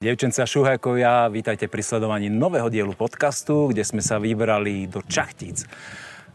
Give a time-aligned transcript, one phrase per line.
[0.00, 5.68] Devčenci a šuhajkovia, vítajte pri sledovaní nového dielu podcastu, kde sme sa vybrali do Čachtíc.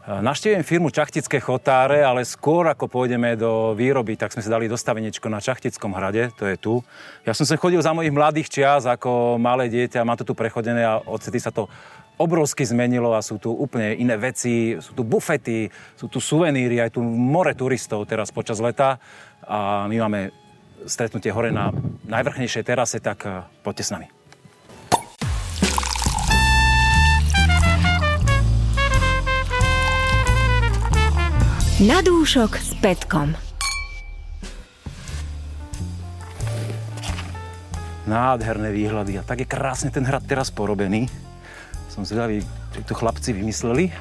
[0.06, 5.26] Naštívim firmu Čachtické chotáre, ale skôr ako pôjdeme do výroby, tak sme si dali dostaveniečko
[5.26, 6.78] na Čachtickom hrade, to je tu.
[7.26, 10.86] Ja som sa chodil za mojich mladých čias ako malé dieťa, mám to tu prechodené
[10.86, 11.66] a odtedy sa to
[12.22, 15.66] obrovsky zmenilo a sú tu úplne iné veci, sú tu bufety,
[15.98, 19.02] sú tu suveníry, aj tu more turistov teraz počas leta
[19.42, 20.45] a my máme
[20.86, 21.74] stretnutie hore na
[22.06, 24.08] najvrchnejšej terase, tak eh, poďte s nami.
[31.76, 33.36] Na dúšok s Petkom.
[38.08, 41.04] Nádherné výhľady a tak je krásne ten hrad teraz porobený.
[41.92, 42.40] Som zvedavý,
[42.72, 43.92] čo to chlapci vymysleli.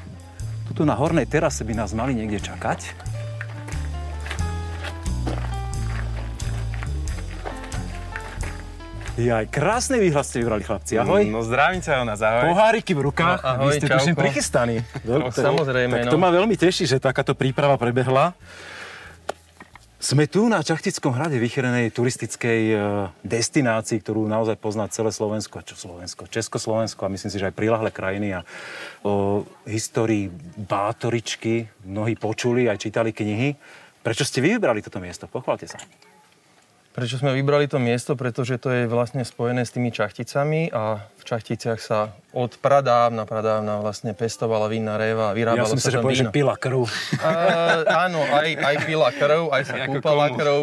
[0.72, 2.96] Tuto na hornej terase by nás mali niekde čakať.
[9.16, 11.00] Jaj, krásny výhľad ste vybrali, chlapci.
[11.00, 11.24] Ahoj.
[11.32, 12.52] No zdravím ťa, Jonas, ahoj.
[12.52, 13.40] Poháriky v rukách.
[13.40, 14.00] No, ahoj, Vy ste čauko.
[14.04, 14.78] tuším prichystaní.
[15.08, 16.24] No, samozrejme, Tak to no.
[16.28, 18.36] ma veľmi teší, že takáto príprava prebehla.
[20.04, 22.78] Sme tu na Čachtickom hrade, vychýrenej turistickej e,
[23.24, 27.56] destinácii, ktorú naozaj pozná celé Slovensko, a čo Slovensko, Československo a myslím si, že aj
[27.56, 28.36] prilahlé krajiny.
[28.36, 28.44] A
[29.02, 30.28] o histórii
[30.60, 33.56] Bátoričky mnohí počuli, aj čítali knihy.
[34.04, 35.26] Prečo ste vy vybrali toto miesto?
[35.26, 35.80] Pochválte sa.
[36.96, 38.16] Prečo sme vybrali to miesto?
[38.16, 43.84] Pretože to je vlastne spojené s tými čachticami a v čachticiach sa od pradávna, pradávna
[43.84, 46.32] vlastne pestovala vinná réva a Ja vyrábalo som sa že tam že víno.
[46.32, 46.88] pila krv.
[47.20, 47.30] A,
[48.08, 50.40] áno, aj, aj pila krv, aj sa Ako kúpala komu?
[50.40, 50.58] krv,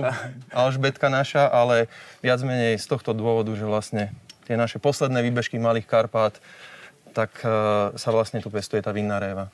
[0.56, 1.92] Alžbetka naša, ale
[2.24, 4.08] viac menej z tohto dôvodu, že vlastne
[4.48, 6.32] tie naše posledné výbežky Malých Karpát,
[7.12, 9.52] tak uh, sa vlastne tu pestuje tá vinná réva.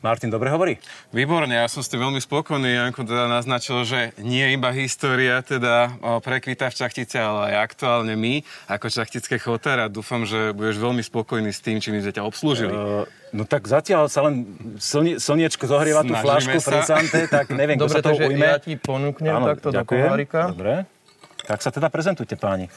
[0.00, 0.80] Martin, dobre hovorí?
[1.12, 2.72] Výborne, ja som s tým veľmi spokojný.
[2.72, 8.40] Janko teda naznačil, že nie iba história teda prekvita v Čachtice, ale aj aktuálne my
[8.72, 12.72] ako Čachtické a dúfam, že budeš veľmi spokojný s tým, čím sme ťa obslúžili.
[12.72, 13.04] Uh,
[13.36, 16.70] no tak zatiaľ sa len slnie, slniečko zohrieva tú Snažíme flašku sa.
[16.80, 18.46] frisante, tak neviem, kto Dobre, sa toho takže ujme.
[18.48, 20.48] ja ti ponúknem Áno, takto do pohárika.
[20.48, 20.88] Dobre.
[21.50, 22.70] Tak sa teda prezentujte, páni.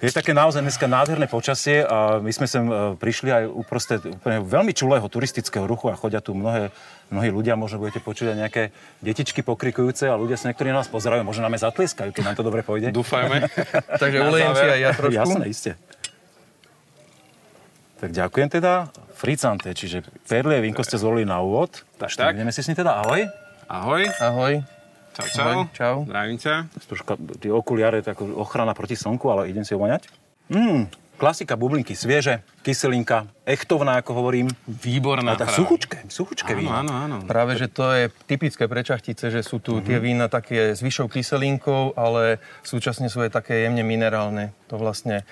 [0.00, 4.40] Je také naozaj dneska nádherné počasie a my sme sem e, prišli aj uprostred úplne
[4.40, 6.72] veľmi čulého turistického ruchu a chodia tu mnohé,
[7.12, 8.62] mnohí ľudia, možno budete počuť aj nejaké
[9.04, 12.36] detičky pokrikujúce a ľudia sa niektorí na nás pozerajú, možno nám aj zatlieskajú, keď nám
[12.40, 12.88] to dobre pôjde.
[12.88, 13.52] Dúfajme.
[14.00, 15.20] Takže ulejem si aj ja trošku.
[15.20, 15.70] Jasné, iste.
[18.00, 18.96] Tak ďakujem teda.
[19.12, 21.84] Fricante, čiže perlie vínko ste zvolili na úvod.
[22.00, 22.32] Tak, Tak.
[22.32, 23.28] ideme si s ním teda ahoj.
[23.68, 24.08] Ahoj.
[24.24, 24.75] Ahoj.
[25.16, 25.48] Čau, čau.
[25.48, 25.96] Ahoj, čau.
[26.04, 26.54] Zdravím ťa.
[26.78, 30.12] Troška tie okuliare, tak ochrana proti slnku, ale idem si ovoňať.
[30.46, 34.52] Mm, klasika, bublinky, svieže, kyselinka, echtovná, ako hovorím.
[34.66, 35.58] Výborná Ale tak práve.
[35.58, 36.70] suchučké, suchučké Áno, víno.
[36.70, 37.16] áno, áno.
[37.24, 39.82] Práve, že to je typické pre čachtice, že sú tu Mhm.
[39.82, 44.52] tie vína také s vyššou kyselinkou, ale súčasne sú aj také jemne minerálne.
[44.68, 45.24] To vlastne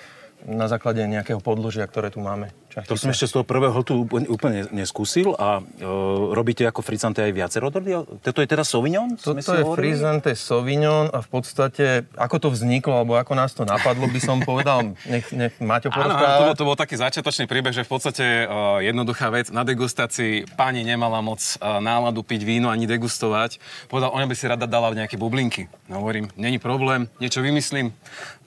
[0.43, 2.49] na základe nejakého podložia, ktoré tu máme.
[2.75, 2.91] Čachtice.
[2.91, 5.87] To som ešte z toho prvého hltu úplne, úplne neskúsil a e,
[6.35, 7.95] robíte ako fricante aj viacero odrody?
[8.19, 9.15] Toto je teda Sauvignon?
[9.15, 9.95] Toto je hovorili?
[9.95, 14.43] Frizante Sauvignon a v podstate, ako to vzniklo, alebo ako nás to napadlo, by som
[14.43, 16.35] povedal, nech, nech Maťo Áno, áno, to, porozpráva.
[16.35, 19.55] bol, to bol taký začiatočný príbeh, že v podstate uh, jednoduchá vec.
[19.55, 23.62] Na degustácii pani nemala moc uh, náladu piť víno ani degustovať.
[23.87, 25.71] Povedal, ona by si rada dala nejaké bublinky.
[25.87, 27.95] No, hovorím, není problém, niečo vymyslím.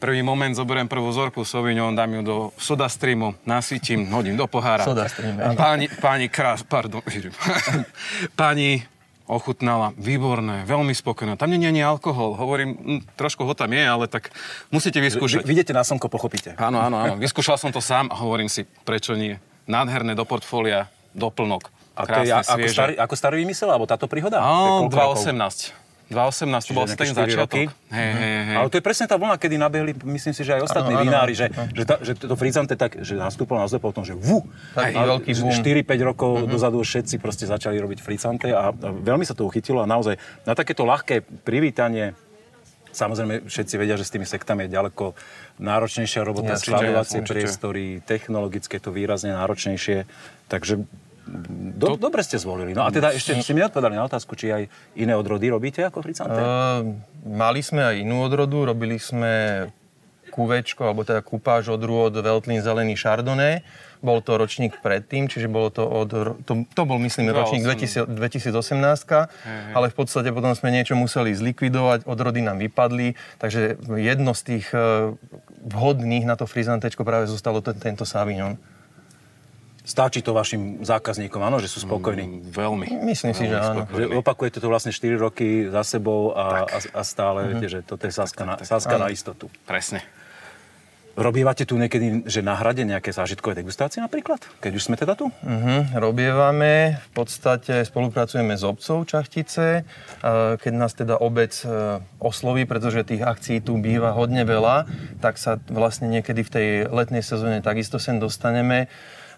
[0.04, 4.83] Prvý moment zoberiem prvú vzorku Sauvignon, dám ju do soda streamu, nasytím, hodím do pohára.
[4.83, 5.55] Soda stream, áno.
[5.55, 7.01] Páni, páni krás, pardon,
[8.39, 8.85] páni
[9.28, 11.35] ochutnala, výborné, veľmi spokojná.
[11.35, 12.39] Tam nie je ani alkohol.
[12.39, 14.31] Hovorím, hm, trošku ho tam je, ale tak
[14.72, 15.44] musíte vyskúšať.
[15.44, 16.55] Vy, vidíte na slnko, pochopíte.
[16.55, 17.13] Áno, áno, áno.
[17.19, 19.35] Vyskúšal som to sám a hovorím si, prečo nie.
[19.67, 21.67] Nádherné do portfólia, doplnok.
[21.97, 24.39] A to je ako, starý, ako starý vymysel, alebo táto príhoda?
[24.39, 25.28] To je Á, koľko rokov?
[25.28, 25.87] 2.18.
[26.07, 27.68] 2.18, to bol asi ten začiatok.
[27.91, 28.56] Hej, hej, hej.
[28.56, 31.35] Ale to je presne tá vlna, kedy nabehli, myslím si, že aj ostatní áno, vinári,
[31.35, 31.68] že, áno.
[31.75, 34.47] že, tá, že to fricante tak, že nastúpilo na potom, že vu.
[34.72, 35.51] Taký A veľký že boom.
[35.51, 39.88] 4-5 rokov dozadu všetci proste začali robiť fricante a, a veľmi sa to uchytilo a
[39.88, 40.16] naozaj
[40.47, 42.16] na takéto ľahké privítanie
[42.97, 45.13] Samozrejme, všetci vedia, že s tými sektami je ďaleko
[45.62, 50.09] náročnejšia robota, Jasne, skladovacie priestory, technologicky je to výrazne náročnejšie.
[50.49, 50.82] Takže
[51.78, 52.72] do, dobre ste zvolili.
[52.72, 54.64] No a teda ešte ste mi odpovedali na otázku, či aj
[54.96, 56.40] iné odrody robíte ako fricante?
[56.40, 56.96] Uh,
[57.28, 59.68] mali sme aj inú odrodu, robili sme
[60.38, 63.66] kuvečko, alebo teda kupáž odrôd Veltlin Zelený Chardonnay.
[64.06, 66.09] Bol to ročník predtým, čiže bolo to od...
[66.46, 72.06] To, to bol, myslím, ročník 2000, 2018, ale v podstate potom sme niečo museli zlikvidovať,
[72.06, 75.18] odrody nám vypadli, takže jedno z tých eh,
[75.66, 78.62] vhodných na to frizantečko práve zostalo ten, tento Savignon.
[79.87, 82.43] Stačí to vašim zákazníkom, áno, že sú spokojní.
[82.51, 83.07] Veľmi.
[83.07, 83.87] Myslím si, že áno.
[83.87, 88.03] Že opakujete to vlastne 4 roky za sebou a, a, a stále viete, že toto
[88.03, 89.47] je saska, na, saska na istotu.
[89.63, 90.03] Presne.
[91.17, 94.37] Robívate tu niekedy, že na hrade nejaké zážitkové degustácie napríklad?
[94.61, 95.34] Keď už sme teda tu?
[95.34, 99.81] Uh-huh, robievame, v podstate spolupracujeme s obcov Čachtice,
[100.61, 104.85] keď nás teda obec e, osloví, pretože tých akcií tu býva hodne veľa,
[105.17, 108.85] tak sa vlastne niekedy v tej letnej sezóne takisto sem dostaneme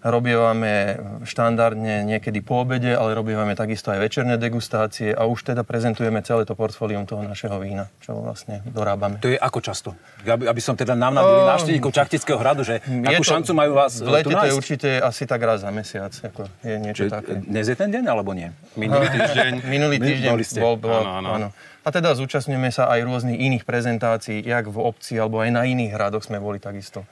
[0.00, 0.96] Robievame
[1.28, 6.48] štandardne niekedy po obede, ale robievame takisto aj večerné degustácie a už teda prezentujeme celé
[6.48, 9.20] to portfólium toho našeho vína, čo vlastne dorábame.
[9.20, 9.92] To je ako často?
[10.24, 13.72] Aby, aby som teda nám nabili uh, návštevníkov Čachtického hradu, že akú to, šancu majú
[13.76, 17.12] vás V lete to je určite asi tak raz za mesiac, ako je niečo Čiže,
[17.12, 17.32] také.
[17.44, 18.48] Dnes je ten deň, alebo nie?
[18.80, 19.52] Minulý týždeň.
[19.68, 20.32] Minulý týždeň
[20.64, 21.28] bol, bol, áno, áno.
[21.36, 21.48] áno.
[21.80, 25.96] A teda zúčastňujeme sa aj rôznych iných prezentácií, jak v obci, alebo aj na iných
[25.96, 27.04] hradoch sme boli takisto.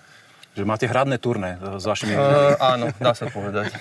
[0.58, 2.18] Že máte hradné turné s vašimi...
[2.18, 3.70] Uh, áno, dá sa povedať.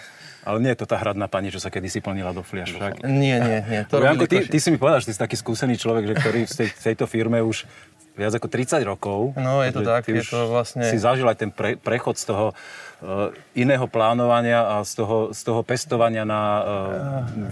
[0.48, 2.72] Ale nie je to tá hradná pani, čo sa kedysi plnila do fliaš.
[2.72, 3.04] Však.
[3.04, 3.82] Nie, nie, nie.
[3.92, 6.40] To Janko, ty, ty, si mi povedal, že ty si taký skúsený človek, že ktorý
[6.48, 7.68] v tej, tejto firme už
[8.16, 9.20] viac ako 30 rokov.
[9.36, 10.88] No, je to tak, je to vlastne...
[10.88, 15.42] Si zažil aj ten pre, prechod z toho uh, iného plánovania a z toho, z
[15.46, 16.64] toho pestovania na uh,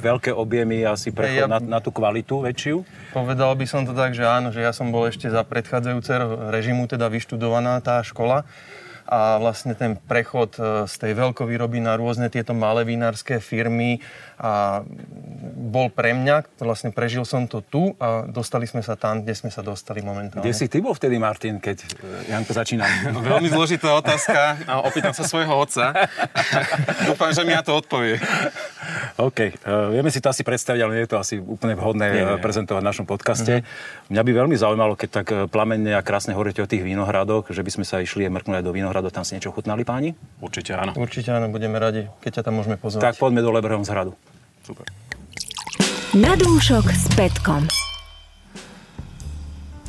[0.01, 2.81] veľké objemy a si prechod ja, na, na tú kvalitu väčšiu?
[3.13, 6.89] Povedal by som to tak, že áno, že ja som bol ešte za predchádzajúceho režimu
[6.89, 8.47] teda vyštudovaná tá škola
[9.05, 14.01] a vlastne ten prechod e, z tej veľkovýroby na rôzne tieto malé vinárske firmy
[14.35, 14.81] a
[15.55, 19.53] bol pre mňa, vlastne prežil som to tu a dostali sme sa tam, kde sme
[19.53, 20.43] sa dostali momentálne.
[20.43, 22.89] Kde si ty bol vtedy, Martin, keď e, Janko začínal?
[23.15, 25.93] No, veľmi zložitá otázka a opýtam sa svojho otca.
[27.07, 28.17] Dúfam, že mi na to odpovie.
[29.15, 32.23] OK, uh, vieme si to asi predstaviť, ale nie je to asi úplne vhodné nie,
[32.27, 32.43] nie.
[32.43, 33.63] prezentovať v našom podcaste.
[33.63, 34.11] Mm-hmm.
[34.11, 37.71] Mňa by veľmi zaujímalo, keď tak plamenne a krásne hovoríte o tých vínohradoch, že by
[37.71, 40.19] sme sa išli mrknúť aj do vínohradov, tam si niečo chutnali páni?
[40.43, 40.91] Určite áno.
[40.99, 43.07] Určite áno, budeme radi, keď ťa tam môžeme pozvať.
[43.07, 44.11] Tak poďme do Lebrehom z hradu.
[44.67, 44.83] Super.
[46.11, 47.63] Na dúšok s Petkom.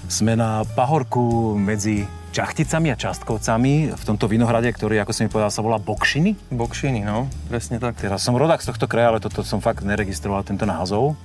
[0.07, 2.07] Sme na pahorku medzi
[2.37, 6.53] Čachticami a Častkovcami v tomto vinohrade, ktorý, ako som mi povedal, sa volá Bokšiny.
[6.53, 7.97] Bokšiny, no, presne tak.
[7.97, 11.17] Teraz som rodák z tohto kraja, ale toto som fakt neregistroval, tento názov.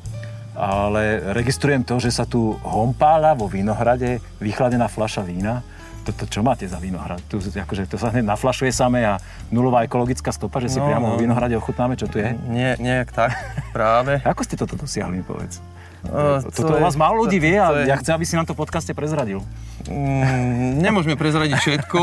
[0.56, 5.60] Ale registrujem to, že sa tu hompála vo vinohrade vychladená fľaša vína.
[6.08, 7.19] Toto čo máte za vinohrad?
[7.28, 9.19] Tu, akože, to sa hneď naflašuje samé a
[9.52, 11.24] nulová ekologická stopa, že si no, priamo vo no.
[11.28, 12.31] vinohrade ochutnáme, čo tu je?
[12.48, 13.36] Nie, nejak tak,
[13.75, 14.24] práve.
[14.31, 15.60] Ako ste toto dosiahli, povedz?
[16.01, 17.94] Uh, Toto to vás málo ľudí vie a je...
[17.94, 19.45] ja chcem, aby si nám to podcaste prezradil.
[19.86, 22.00] Mm, nemôžeme prezradiť všetko,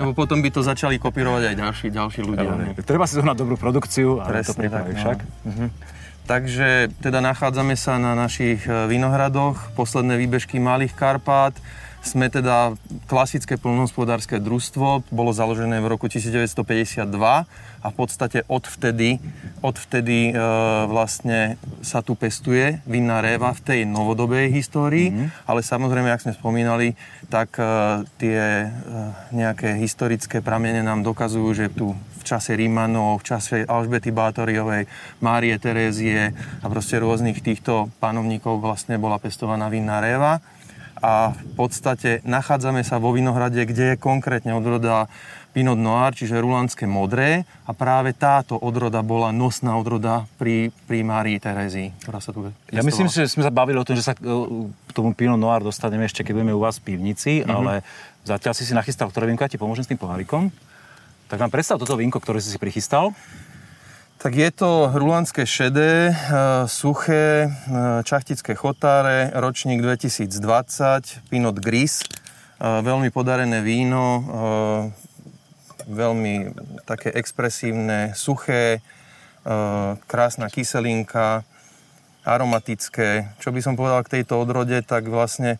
[0.00, 2.48] lebo potom by to začali kopírovať aj ďalší, ďalší ľudia.
[2.48, 5.18] Ja, treba si zohnať dobrú produkciu a to pripraviť však.
[5.20, 5.50] No.
[5.52, 5.68] Uh-huh.
[6.22, 11.52] Takže teda nachádzame sa na našich e, vinohradoch, posledné výbežky Malých Karpát,
[12.02, 12.74] sme teda
[13.06, 17.06] klasické plnohospodárske družstvo, bolo založené v roku 1952
[17.82, 19.22] a v podstate odvtedy,
[19.62, 20.32] odvtedy e,
[20.90, 25.46] vlastne sa tu pestuje vinná réva v tej novodobej histórii, mm-hmm.
[25.46, 26.98] ale samozrejme, ak sme spomínali,
[27.30, 27.64] tak e,
[28.18, 28.68] tie e,
[29.30, 34.86] nejaké historické pramene nám dokazujú, že tu v čase Rímanov, v čase Alžbety Bátoriovej,
[35.18, 36.30] Márie Terézie
[36.62, 40.38] a proste rôznych týchto panovníkov vlastne bola pestovaná vinná réva
[41.02, 45.10] a v podstate nachádzame sa vo Vinohrade, kde je konkrétne odroda
[45.52, 51.36] Pinot Noir, čiže rulandské modré a práve táto odroda bola nosná odroda pri, pri Márii
[51.36, 54.24] Terezii, ktorá sa tu Ja myslím, že sme sa bavili o tom, že sa k
[54.96, 57.52] tomu Pinot Noir dostaneme ešte, keď budeme u vás v pivnici, mm-hmm.
[57.52, 57.84] ale
[58.24, 60.48] zatiaľ si si nachystal, ktoré vínko, ja ti pomôžem s tým pohárikom.
[61.28, 63.12] Tak nám predstav toto vínko, ktoré si si prichystal.
[64.22, 66.16] Tak je to rulandské šedé, e,
[66.70, 67.48] suché, e,
[68.06, 72.06] čachtické chotáre, ročník 2020, Pinot Gris.
[72.06, 72.06] E,
[72.62, 74.22] veľmi podarené víno,
[75.90, 76.54] veľmi
[76.86, 78.78] také expresívne, suché,
[80.06, 81.42] krásna kyselinka,
[82.22, 83.34] aromatické.
[83.42, 85.58] Čo by som povedal k tejto odrode, tak vlastne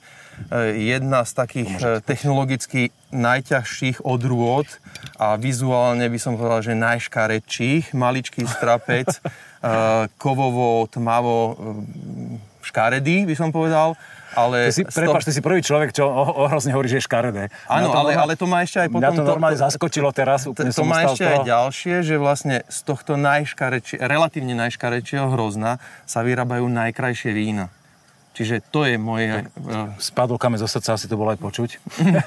[0.78, 1.70] jedna z takých
[2.06, 4.66] technologicky najťažších odrôd
[5.18, 7.92] a vizuálne by som povedal, že najškarečích.
[7.92, 9.20] Maličký strapec,
[10.16, 11.58] kovovo, tmavo,
[12.62, 13.98] škaredý by som povedal.
[14.32, 16.08] Ale ty si, prepáč, ty si prvý človek, čo
[16.48, 17.52] ohrozne hovorí, že je škaredé.
[17.68, 19.04] Áno, ale, ale to má ešte aj potom...
[19.04, 20.48] Mňa to normálne to, zaskočilo teraz.
[20.48, 25.76] To, to má ešte aj ďalšie, že vlastne z tohto najškareči, relatívne najškarečieho hrozna
[26.08, 27.68] sa vyrábajú najkrajšie vína.
[28.32, 29.44] Čiže to je moje...
[29.44, 31.70] Tak, spadol kame zo srdca, asi to bolo aj počuť.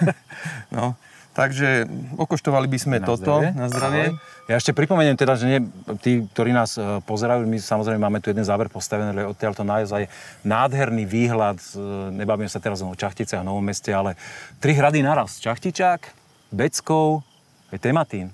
[0.77, 0.93] no,
[1.33, 1.89] takže
[2.21, 3.50] okoštovali by sme na toto zdravie.
[3.57, 4.05] na zdravie.
[4.45, 5.59] Ja ešte pripomeniem teda, že nie,
[6.05, 9.65] tí, ktorí nás e, pozerajú, my samozrejme máme tu jeden záver postavený, ale odtiaľ to
[9.65, 10.05] naozaj
[10.45, 11.81] nádherný výhľad, e,
[12.13, 14.13] nebavíme sa teraz o Čachtice a Novom meste, ale
[14.61, 15.41] tri hrady naraz.
[15.41, 16.13] Čachtičák,
[16.53, 17.25] Beckov,
[17.73, 18.29] je Tematín.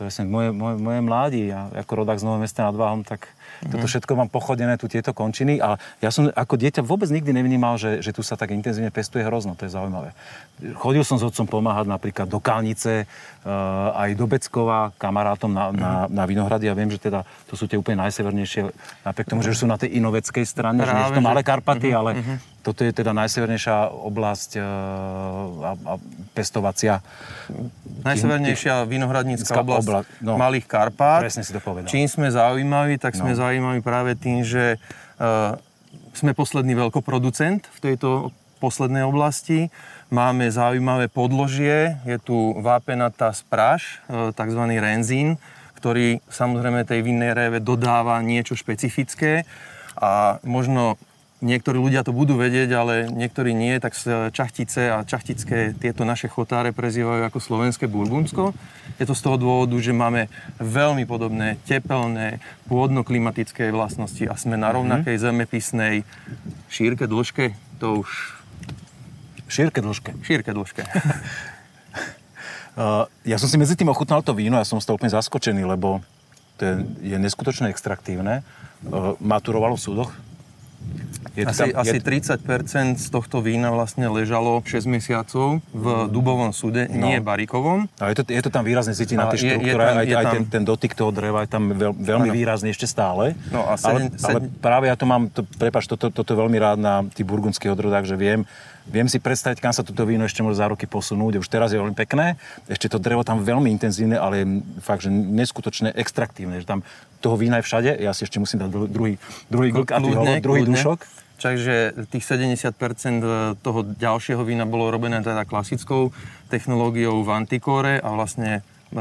[0.00, 1.42] To je moje, moje, moje mládí.
[1.52, 3.28] Ja ako rodák z Nového mesta nad Váhom, tak
[3.64, 5.58] Toto všetko mám pochodené, tu tieto končiny.
[5.62, 9.24] A ja som ako dieťa vôbec nikdy nevnímal, že, že tu sa tak intenzívne pestuje
[9.24, 9.56] hrozno.
[9.56, 10.12] To je zaujímavé.
[10.76, 15.92] Chodil som s otcom pomáhať napríklad do Kalnice, uh, aj do Beckova, kamarátom na, na,
[16.08, 16.68] na Vinohrady.
[16.68, 18.72] Ja viem, že teda to sú tie úplne najsevernejšie,
[19.04, 21.92] napriek tomu, že sú na tej inoveckej strane, Práve, že nie sú to malé Karpaty,
[21.92, 22.10] uh-huh, ale.
[22.66, 24.64] Toto je teda najsevernejšia oblasť uh,
[25.62, 25.92] a, a
[26.34, 26.98] pestovacia.
[28.02, 31.22] Najsevernejšia vinohradnícka oblasť obla, no, Malých Karpát.
[31.22, 31.86] Presne si to povedal.
[31.86, 33.38] Čím sme zaujímaví, tak sme no.
[33.38, 34.82] zaujímaví práve tým, že
[35.22, 35.54] uh,
[36.10, 39.70] sme posledný veľkoproducent v tejto poslednej oblasti.
[40.10, 44.62] Máme zaujímavé podložie, je tu vápenatá spráž, uh, tzv.
[44.82, 45.38] renzín,
[45.78, 49.46] ktorý samozrejme tej vinnej réve dodáva niečo špecifické
[49.94, 50.98] a možno
[51.44, 53.92] niektorí ľudia to budú vedieť, ale niektorí nie, tak
[54.32, 58.56] čachtice a čachtické tieto naše chotáre prezývajú ako slovenské Burgundsko.
[58.96, 62.40] Je to z toho dôvodu, že máme veľmi podobné tepelné,
[62.72, 64.74] pôdno-klimatické vlastnosti a sme na mhm.
[64.80, 65.94] rovnakej zemepisnej
[66.72, 68.10] šírke, dĺžke, to už...
[69.46, 70.10] Šírke, dĺžke.
[70.26, 70.82] Šírke, dĺžke.
[72.74, 75.62] Uh, ja som si medzi tým ochutnal to víno, ja som z toho úplne zaskočený,
[75.62, 76.02] lebo
[76.58, 76.74] to je,
[77.14, 78.42] je neskutočne extraktívne.
[78.82, 80.10] Uh, maturovalo v súdoch,
[81.36, 82.96] je asi, tam, asi je...
[82.96, 87.12] 30% z tohto vína vlastne ležalo 6 mesiacov v dubovom súde, no.
[87.12, 87.92] nie barikovom.
[88.00, 90.32] A je to, je to tam výrazne cítiť na tej štruktúre, aj, aj tam...
[90.32, 92.36] ten, ten dotyk toho dreva je tam veľ, veľmi ano.
[92.36, 93.36] výrazný ešte stále.
[93.52, 94.48] No a sedem, ale, sedem...
[94.48, 98.08] ale práve ja to mám, to, prepáč, toto, toto veľmi rád na tých burgundských odrodách,
[98.08, 98.48] že viem,
[98.86, 101.42] Viem si predstaviť, kam sa toto víno ešte môže za roky posunúť.
[101.42, 102.38] Už teraz je veľmi pekné.
[102.70, 104.46] Ešte to drevo tam veľmi intenzívne, ale je
[104.78, 106.62] fakt, že neskutočne extraktívne.
[106.62, 106.80] Že tam
[107.20, 107.90] toho vína je všade.
[108.00, 110.76] Ja si ešte musím dať druhý, druhý glk a druhý kľudne.
[110.76, 111.00] dušok.
[111.36, 113.26] Takže tých 70% e,
[113.60, 116.08] toho ďalšieho vína bolo robené teda klasickou
[116.48, 119.00] technológiou v antikóre a vlastne e,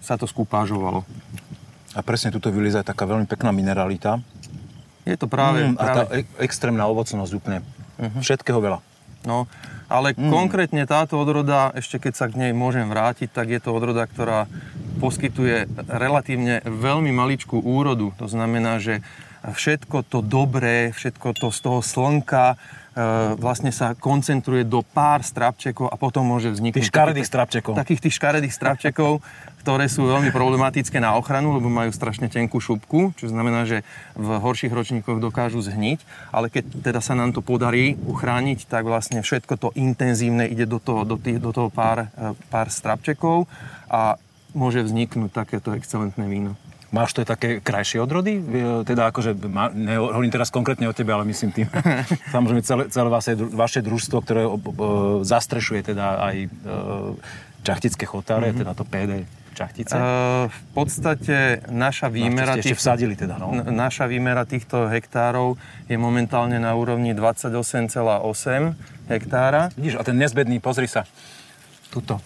[0.00, 1.04] sa to skúpážovalo.
[1.94, 4.24] A presne tuto vylíza taká veľmi pekná mineralita.
[5.04, 5.68] Je to práve...
[5.68, 7.60] Mm, a tá e- extrémna ovocnosť úplne.
[8.00, 8.20] Uh-huh.
[8.24, 8.80] Všetkého veľa.
[9.28, 9.44] No,
[9.88, 10.32] ale mm.
[10.32, 14.48] konkrétne táto odroda, ešte keď sa k nej môžem vrátiť, tak je to odroda, ktorá
[15.04, 18.16] poskytuje relatívne veľmi maličkú úrodu.
[18.16, 19.04] To znamená, že
[19.44, 22.56] všetko to dobré, všetko to z toho slnka e,
[23.36, 26.80] vlastne sa koncentruje do pár strapčekov a potom môže vzniknúť...
[26.80, 27.76] Tých škaredých strapčekov.
[27.76, 29.20] Takých tých škaredých strapčekov,
[29.60, 33.84] ktoré sú veľmi problematické na ochranu, lebo majú strašne tenkú šupku, čo znamená, že
[34.16, 39.20] v horších ročníkoch dokážu zhniť, ale keď teda sa nám to podarí uchrániť, tak vlastne
[39.20, 43.44] všetko to intenzívne ide do toho, do tých, do toho pár, e, pár strapčekov
[43.92, 44.16] a
[44.54, 46.54] môže vzniknúť takéto excelentné víno.
[46.94, 48.38] Máš to také krajšie odrody?
[48.86, 49.34] Teda akože,
[49.74, 51.66] nehovorím teraz konkrétne o tebe, ale myslím tým,
[52.34, 54.62] samozrejme celé, celé vaše, vaše družstvo, ktoré o, o,
[55.26, 56.48] zastrešuje teda aj e,
[57.66, 58.60] čachtické chotáre, mm-hmm.
[58.62, 59.12] teda to PD
[59.54, 59.94] Čachtice?
[59.94, 62.58] Uh, v podstate naša výmera...
[62.58, 63.54] Tých, vsadili teda, no.
[63.54, 65.54] Naša výmera týchto hektárov
[65.86, 68.74] je momentálne na úrovni 28,8
[69.06, 69.70] hektára.
[69.78, 71.06] Vidíš, a ten nezbedný, pozri sa.
[71.94, 72.18] Tuto.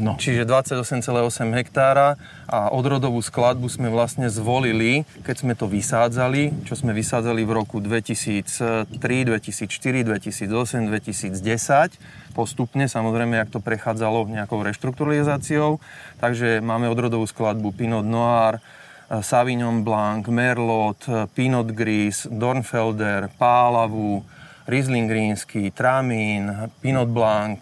[0.00, 0.16] No.
[0.16, 2.16] Čiže 28,8 hektára
[2.48, 7.84] a odrodovú skladbu sme vlastne zvolili, keď sme to vysádzali, čo sme vysádzali v roku
[7.84, 15.82] 2003, 2004, 2008, 2010 postupne, samozrejme, jak to prechádzalo nejakou reštrukturalizáciou.
[16.22, 18.62] Takže máme odrodovú skladbu Pinot Noir,
[19.10, 21.02] Sauvignon Blanc, Merlot,
[21.34, 24.22] Pinot Gris, Dornfelder, Pálavu,
[24.70, 27.58] Riesling Rínsky, Tramín, Pinot Blanc,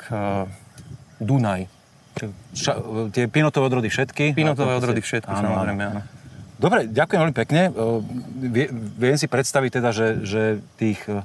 [1.18, 1.78] Dunaj.
[2.55, 2.73] Ša,
[3.15, 4.35] tie pinotové odrody všetky?
[4.35, 6.01] Pinotové odrody všetky, áno, samozrejme, áno.
[6.59, 7.71] Dobre, ďakujem veľmi pekne.
[8.99, 10.43] Viem si predstaviť teda, že, že
[10.75, 11.23] tých e,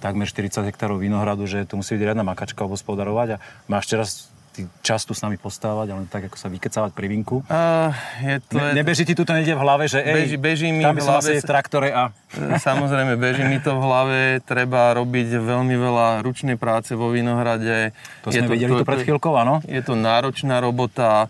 [0.00, 4.68] takmer 40 hektárov vinohradu, že to musí byť riadna makačka obospodarovať a máš teraz ty
[4.84, 7.40] čas tu s nami postávať, ale tak ako sa vykecávať pri vinku.
[7.48, 7.88] Uh,
[8.20, 10.84] je to, ne, nebeží ti tu to niekde v hlave, že ej, beží, beží mi
[10.84, 12.12] tam by som asi v traktore a...
[12.60, 17.92] Samozrejme, beží mi to v hlave, treba robiť veľmi veľa ručnej práce vo Vinohrade.
[18.24, 19.60] To je sme to, videli to, tu pred chvíľkou, áno?
[19.68, 21.28] Je to náročná robota,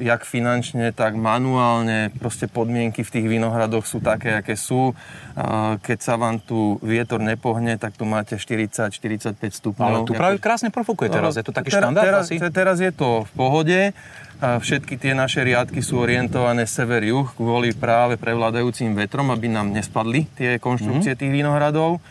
[0.00, 2.08] jak finančne, tak manuálne.
[2.16, 4.96] Proste podmienky v tých vinohradoch sú také, aké sú.
[5.36, 9.84] Uh, keď sa vám tu vietor nepohne, tak tu máte 40-45 stupňov.
[9.84, 12.34] Ale tu práve krásne profukuje teraz, je to taký teraz, štandard teraz, asi?
[12.40, 13.80] Teraz je to v pohode.
[14.36, 20.28] A všetky tie naše riadky sú orientované sever-juh kvôli práve prevládajúcim vetrom, aby nám nespadli
[20.36, 21.20] tie konštrukcie mm-hmm.
[21.24, 22.04] tých vinohradov.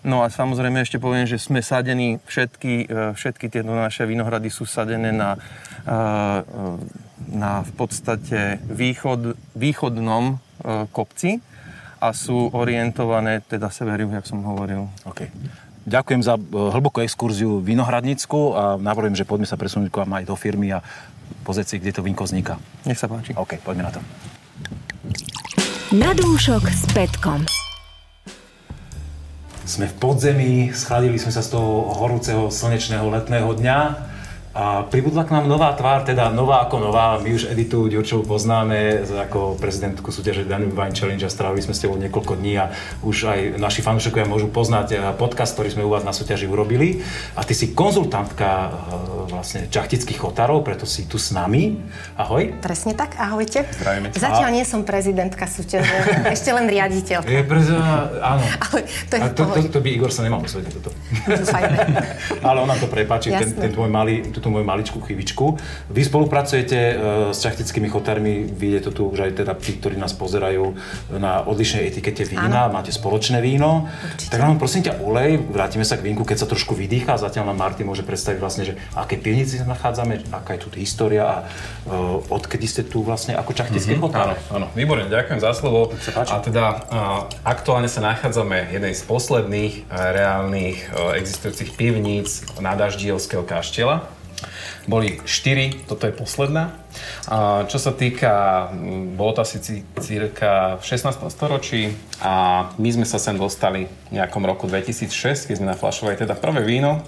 [0.00, 4.64] No a samozrejme ešte poviem, že sme sadení, všetky, e, všetky tieto naše vinohrady sú
[4.64, 5.36] sadené na,
[5.84, 5.92] e,
[7.28, 11.44] na v podstate východ, východnom e, kopci
[12.00, 14.88] a sú orientované teda sever jak som hovoril.
[15.04, 15.28] Okay.
[15.84, 20.24] ďakujem za e, hlbokú exkurziu vinohradnícku a navrhujem, že poďme sa presunúť k vám aj
[20.24, 20.80] do firmy a
[21.44, 22.56] pozrieť si, kde to vínko vzniká.
[22.88, 23.36] Nech sa páči.
[23.36, 24.00] OK, poďme na to.
[25.92, 27.44] Na dúšok s Petkom.
[29.70, 33.78] Sme v podzemí, schladili sme sa z toho horúceho slnečného letného dňa
[34.50, 37.22] a pribudla k nám nová tvár, teda nová ako nová.
[37.22, 41.86] My už Editu Ďurčovu poznáme ako prezidentku súťaže Danube Wine Challenge a strávili sme s
[41.86, 42.74] tebou niekoľko dní a
[43.06, 46.98] už aj naši fanúšikovia môžu poznať eh, podcast, ktorý sme u vás na súťaži urobili.
[47.38, 51.78] A ty si konzultantka eh, vlastne čachtických chotárov, preto si tu s nami.
[52.18, 52.58] Ahoj.
[52.58, 53.70] Presne tak, ahojte.
[53.70, 54.18] Zdravíme ťa.
[54.18, 55.94] Zatiaľ nie som prezidentka súťaže,
[56.34, 57.22] ešte len riaditeľ.
[57.22, 57.70] Je prez...
[58.18, 58.42] áno.
[58.42, 60.90] Ale to je to, to, to, by Igor sa nemal musieť toto.
[61.22, 61.76] Dúfajme.
[62.50, 65.60] Ale on nám to prepáči, ten, ten tvoj malý, túto moju maličkú chybičku.
[65.92, 66.94] Vy spolupracujete e,
[67.36, 70.72] s čachtickými chotármi, vidíte to tu už aj teda tí, ktorí nás pozerajú
[71.20, 73.92] na odlišnej etikete vína, máte spoločné víno.
[74.32, 77.20] Tak nám prosím ťa ulej, vrátime sa k vínku, keď sa trošku vydýcha.
[77.20, 81.28] Zatiaľ nám Martin môže predstaviť vlastne, že aké pivnici sa nachádzame, aká je tu história
[81.28, 82.00] a e,
[82.32, 84.34] odkedy ste tu vlastne ako čachtické Áno, chotáre.
[84.48, 85.92] áno, výborne, ďakujem za slovo.
[86.16, 86.78] A teda uh,
[87.42, 94.19] aktuálne sa nachádzame jednej z posledných uh, reálnych uh, existujúcich pivníc na Daždielského kaštieľa.
[94.88, 96.79] Boli štyri, toto je posledná.
[97.30, 101.30] A čo sa týka, mm, bolo to asi ci- cirka v 16.
[101.30, 106.34] storočí a my sme sa sem dostali v nejakom roku 2006, keď sme naflašovali teda
[106.34, 107.00] prvé víno.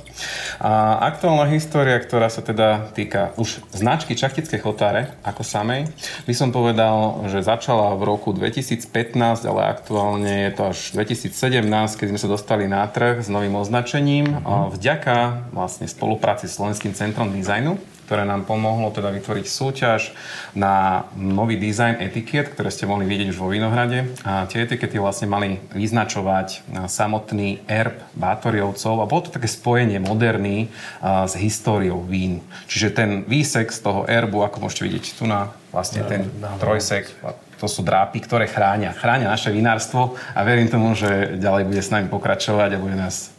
[0.63, 5.91] A aktuálna história, ktorá sa teda týka už značky Čachtické chotáre ako samej,
[6.25, 12.07] by som povedal, že začala v roku 2015, ale aktuálne je to až 2017, keď
[12.15, 17.35] sme sa dostali na trh s novým označením a vďaka vlastne spolupráci s Slovenským centrom
[17.35, 20.13] dizajnu ktoré nám pomohlo teda vytvoriť súťaž
[20.53, 24.13] na nový dizajn etikiet, ktoré ste mohli vidieť už vo Vinohrade.
[24.29, 26.61] A tie etikety vlastne mali vyznačovať
[26.93, 30.69] samotný erb Bátoriovcov a bolo to také spojenie moderný
[31.01, 32.45] a, s históriou vín.
[32.69, 36.29] Čiže ten výsek z toho erbu, ako môžete vidieť tu na vlastne ten
[36.61, 37.09] trojsek,
[37.57, 38.93] to sú drápy, ktoré chránia.
[38.93, 43.33] Chránia naše vinárstvo a verím tomu, že ďalej bude s nami pokračovať a bude nás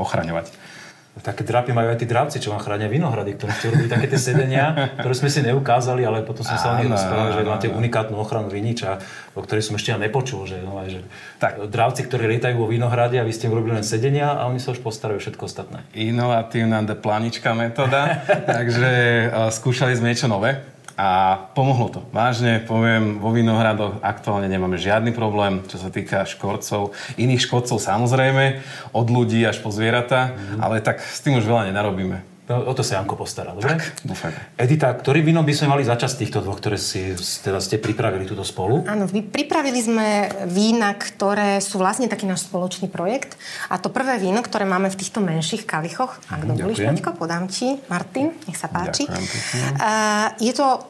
[0.00, 0.67] ochraňovať.
[1.18, 4.20] Také drapy majú aj tí dravci, čo vám chránia vinohrady, ktoré ste robili také tie
[4.20, 8.14] sedenia, ktoré sme si neukázali, ale potom som sa o nich rozprával, že máte unikátnu
[8.14, 9.02] ochranu viniča,
[9.34, 11.02] o ktorej som ešte ja nepočul, že, no, že
[11.42, 11.66] Tak.
[11.68, 14.70] dravci, ktorí lietajú vo vinohrade a vy ste im robili len sedenia a oni sa
[14.72, 15.82] už postarajú všetko ostatné.
[15.92, 18.22] inovatívna deplanička metóda,
[18.58, 18.90] takže
[19.28, 22.00] uh, skúšali sme niečo nové a pomohlo to.
[22.12, 26.92] Vážne poviem, vo Vinohradoch aktuálne nemáme žiadny problém, čo sa týka škorcov.
[27.16, 28.60] Iných škodcov samozrejme,
[28.92, 32.27] od ľudí až po zvieratá, ale tak s tým už veľa nenarobíme.
[32.48, 33.76] No, o to sa Janko postará, dobre?
[34.08, 34.56] Dúfajme.
[34.56, 37.12] Edita, ktorý víno by sme mali začať z týchto dvoch, ktoré si
[37.44, 38.88] teda ste pripravili túto spolu?
[38.88, 43.36] Áno, pripravili sme vína, ktoré sú vlastne taký náš spoločný projekt.
[43.68, 46.96] A to prvé víno, ktoré máme v týchto menších kalichoch, ak dovolíš, ďakujem.
[46.96, 47.76] Peťko, podám ti.
[47.92, 49.04] Martin, nech sa páči.
[49.04, 49.76] Ďakujem.
[49.84, 49.92] A
[50.40, 50.88] je to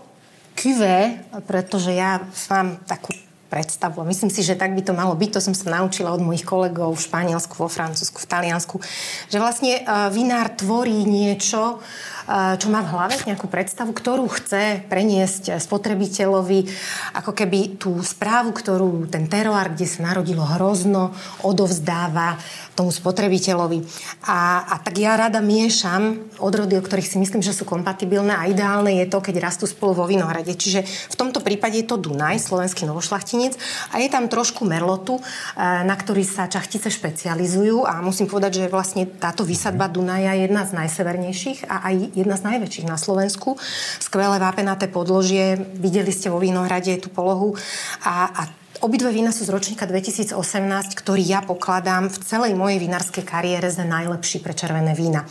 [0.55, 2.23] cuvée, pretože ja
[2.55, 3.11] mám takú
[3.49, 4.05] predstavu.
[4.05, 5.31] Myslím si, že tak by to malo byť.
[5.35, 8.77] To som sa naučila od mojich kolegov v Španielsku, vo Francúzsku, v Taliansku.
[9.33, 11.81] Že vlastne uh, vinár tvorí niečo,
[12.29, 16.69] čo má v hlave, nejakú predstavu, ktorú chce preniesť spotrebiteľovi,
[17.17, 22.37] ako keby tú správu, ktorú ten teroár, kde sa narodilo hrozno, odovzdáva
[22.79, 23.83] tomu spotrebiteľovi.
[24.29, 28.47] A, a tak ja rada miešam odrody, o ktorých si myslím, že sú kompatibilné a
[28.47, 30.55] ideálne je to, keď rastú spolu vo vinohrade.
[30.55, 33.59] Čiže v tomto prípade je to Dunaj, slovenský novošlachtinec
[33.91, 38.71] a je tam trošku merlotu, eh, na ktorý sa čachtice špecializujú a musím povedať, že
[38.71, 43.55] vlastne táto výsadba Dunaja je jedna z najsevernejších a aj jedna z najväčších na Slovensku.
[44.03, 47.55] Skvelé vápenaté podložie, videli ste vo vinohrade tú polohu
[48.03, 48.43] a, a
[48.79, 50.39] Obidve vína sú z ročníka 2018,
[50.95, 55.27] ktorý ja pokladám v celej mojej vinárskej kariére za najlepší pre červené vína.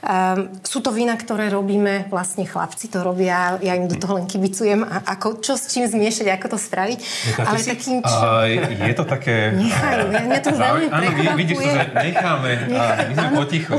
[0.00, 4.24] Um, sú to vína, ktoré robíme vlastne chlapci, to robia, ja im do toho len
[4.24, 6.98] kibicujem, a ako, čo s čím zmiešať, ako to spraviť.
[7.04, 7.68] Necháte Ale si?
[7.68, 7.96] takým...
[8.00, 8.08] Č...
[8.08, 9.52] A je to také...
[9.52, 13.76] Nechajú, ja- mňa to veľmi Áno, vi- vidíš to, že necháme my sme potichu.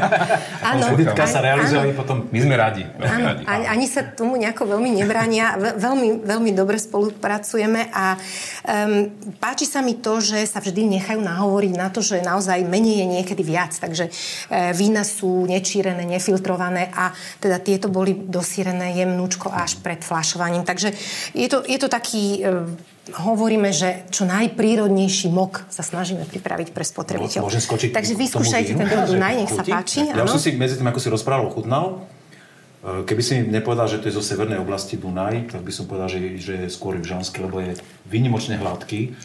[0.70, 0.84] Áno,
[1.28, 1.98] sa realizuje áno.
[1.98, 2.16] potom...
[2.32, 2.82] My sme radi.
[2.96, 5.56] Áno, ani, ani sa tomu nejako veľmi nebrania.
[5.60, 9.08] Ve- Veľmi, veľmi dobre spolupracujeme a um,
[9.40, 13.06] páči sa mi to, že sa vždy nechajú nahovoriť na to, že naozaj menej je
[13.18, 13.72] niekedy viac.
[13.74, 14.12] Takže e,
[14.76, 17.10] vína sú nečírené, nefiltrované a
[17.42, 20.62] teda tieto boli dosírené jemnúčko až pred flašovaním.
[20.62, 20.94] Takže
[21.34, 22.46] je to, je to taký...
[22.46, 27.50] E, hovoríme, že čo najprírodnejší mok sa snažíme pripraviť pre spotrebiteľov.
[27.50, 30.06] Môžem skočiť Takže vyskúšajte ten Dunaj, nech sa páči.
[30.06, 30.30] Ja áno.
[30.30, 32.06] som si medzi tým, ako si rozprával, ochutnal.
[32.86, 35.90] E, Keby si mi nepovedal, že to je zo severnej oblasti Dunaj, tak by som
[35.90, 37.74] povedal, že, že je skôr južanský, lebo je
[38.06, 39.18] výnimočne hladký.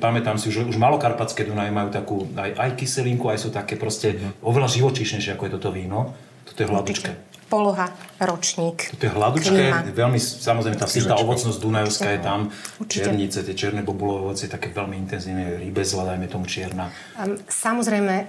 [0.00, 4.16] Pamätám si, že už malokarpatské Dunaje majú takú aj, aj kyselinku, aj sú také proste
[4.40, 6.16] oveľa živočíšnejšie, ako je toto víno.
[6.48, 7.10] Toto je hladučké.
[7.48, 7.88] Poloha,
[8.20, 8.92] ročník.
[9.00, 9.80] To je hladučké, klíma.
[9.88, 12.40] veľmi, samozrejme, tá sýta ovocnosť Dunajovská je tam,
[12.80, 13.08] Určite.
[13.08, 16.92] černice, tie čierne bobulové ovocie, také veľmi intenzívne, rybezla, dajme tomu čierna.
[17.16, 18.28] Um, Samozrejme,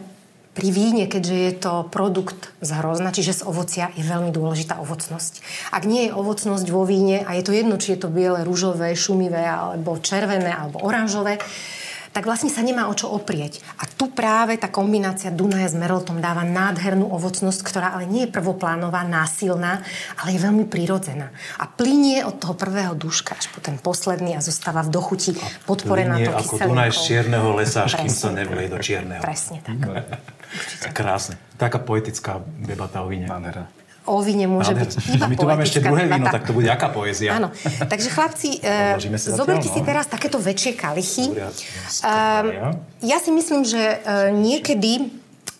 [0.59, 5.39] pri víne, keďže je to produkt z hrozna, čiže z ovocia, je veľmi dôležitá ovocnosť.
[5.71, 8.91] Ak nie je ovocnosť vo víne, a je to jedno, či je to biele, rúžové,
[8.91, 11.39] šumivé, alebo červené, alebo oranžové,
[12.09, 13.61] tak vlastne sa nemá o čo oprieť.
[13.79, 18.33] A tu práve tá kombinácia Dunaja s Merlotom dáva nádhernú ovocnosť, ktorá ale nie je
[18.33, 19.85] prvoplánová, násilná,
[20.19, 21.31] ale je veľmi prirodzená.
[21.61, 25.37] A plinie od toho prvého duška až po ten posledný a zostáva v dochuti
[25.69, 29.21] podporená to ako Dunaj z čierneho lesa, až kým sa nevlej do čierneho.
[29.21, 29.77] Presne tak.
[30.93, 31.38] Krásne.
[31.57, 33.29] Taká poetická debata o víne.
[33.29, 33.69] Nádhera.
[34.09, 36.41] O víne môže byť iba My tu máme ešte druhé víno, debata.
[36.41, 37.38] tak to bude aká poézia?
[37.38, 37.53] Áno.
[37.62, 39.73] Takže chlapci, e, zoberte no.
[39.77, 41.29] si teraz takéto väčšie kalichy.
[41.38, 45.13] Ehm, ja si myslím, že e, niekedy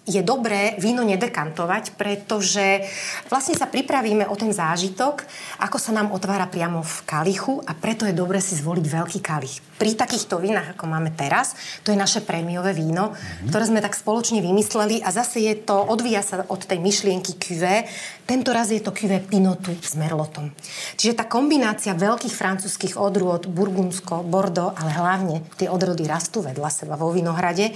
[0.10, 2.84] je dobré víno nedekantovať, pretože
[3.30, 5.24] vlastne sa pripravíme o ten zážitok,
[5.62, 9.62] ako sa nám otvára priamo v kalichu a preto je dobré si zvoliť veľký kalich.
[9.80, 11.56] Pri takýchto vínach, ako máme teraz,
[11.88, 13.16] to je naše prémiové víno,
[13.48, 17.88] ktoré sme tak spoločne vymysleli a zase je to, odvíja sa od tej myšlienky cuvée.
[18.28, 20.52] Tento raz je to cuvée Pinotu s Merlotom.
[21.00, 27.00] Čiže tá kombinácia veľkých francúzskych odrôd, Burgundsko, Bordeaux, ale hlavne tie odrody rastú vedľa seba
[27.00, 27.72] vo Vinohrade.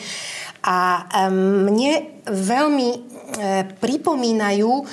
[0.63, 2.97] A um, mne veľmi e,
[3.79, 4.83] pripomínajú e,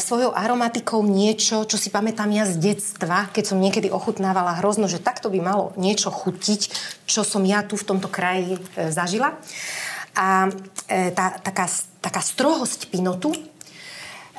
[0.00, 5.02] svojou aromatikou niečo, čo si pamätám ja z detstva, keď som niekedy ochutnávala hrozno, že
[5.02, 6.72] takto by malo niečo chutiť,
[7.04, 9.36] čo som ja tu v tomto kraji e, zažila.
[10.16, 10.48] A
[10.88, 11.68] e, tá, taká,
[12.00, 13.32] taká strohosť pinotu,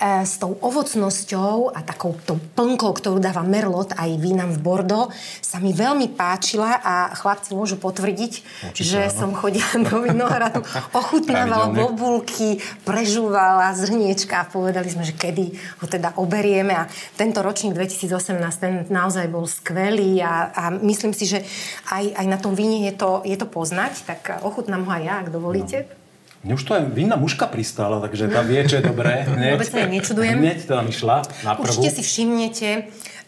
[0.03, 5.07] s tou ovocnosťou a takou tou plnkou, ktorú dáva Merlot aj vínam v Bordeaux,
[5.39, 8.33] sa mi veľmi páčila a chlapci môžu potvrdiť,
[8.75, 10.59] že som chodila do Vinohradu,
[10.99, 16.75] ochutnávala bobulky, prežúvala zrniečka a povedali sme, že kedy ho teda oberieme.
[16.75, 21.47] A tento ročník 2018 ten naozaj bol skvelý a, a myslím si, že
[21.95, 25.15] aj, aj na tom víne je to, je to poznať, tak ochutnám ho aj ja,
[25.23, 26.02] ak dovolíte.
[26.43, 29.23] Mne už to aj vinná muška pristála, takže tá vie, čo je dobré.
[29.31, 30.37] Hneď, Vôbec sa jej nečudujem.
[30.43, 31.71] Hneď teda mi šla na prvú.
[31.71, 32.69] Určite si všimnete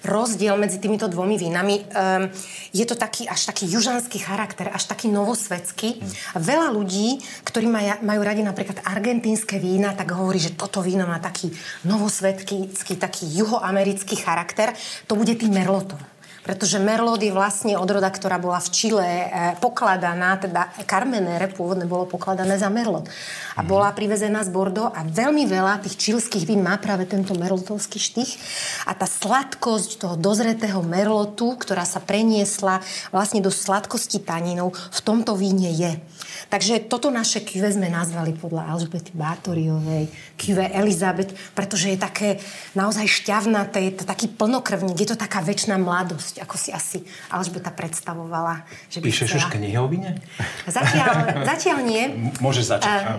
[0.06, 1.82] rozdiel medzi týmito dvomi vínami.
[1.82, 2.30] Um,
[2.70, 5.98] je to taký až taký južanský charakter, až taký novosvedský.
[6.36, 11.10] A veľa ľudí, ktorí maja, majú radi napríklad argentínske vína, tak hovorí, že toto víno
[11.10, 11.50] má taký
[11.90, 12.70] novosvedský,
[13.02, 14.78] taký juhoamerický charakter.
[15.10, 16.15] To bude tým Merlotom.
[16.46, 19.28] Pretože Merlot je vlastne odroda, ktorá bola v Čile e,
[19.58, 23.10] pokladaná, teda Carmenere pôvodne bolo pokladané za Merlot.
[23.58, 27.98] A bola privezená z Bordeaux a veľmi veľa tých čilských vín má práve tento merlotovský
[27.98, 28.32] štých.
[28.86, 32.78] A tá sladkosť toho dozretého Merlotu, ktorá sa preniesla
[33.10, 35.98] vlastne do sladkosti taninov, v tomto víne je.
[36.48, 42.30] Takže toto naše kive sme nazvali podľa Alžbety Bátoriovej, kive Elizabeth, pretože je také
[42.74, 47.72] naozaj šťavnaté, je to taký plnokrvník, je to taká väčšiná mladosť, ako si asi Alžbeta
[47.72, 48.64] predstavovala.
[48.90, 49.54] Že by Píšeš už chcela.
[49.56, 50.12] knihy o víne?
[50.68, 51.12] Zatiaľ,
[51.46, 52.04] zatiaľ nie.
[52.10, 53.00] M- Môžeš začať.
[53.06, 53.18] A,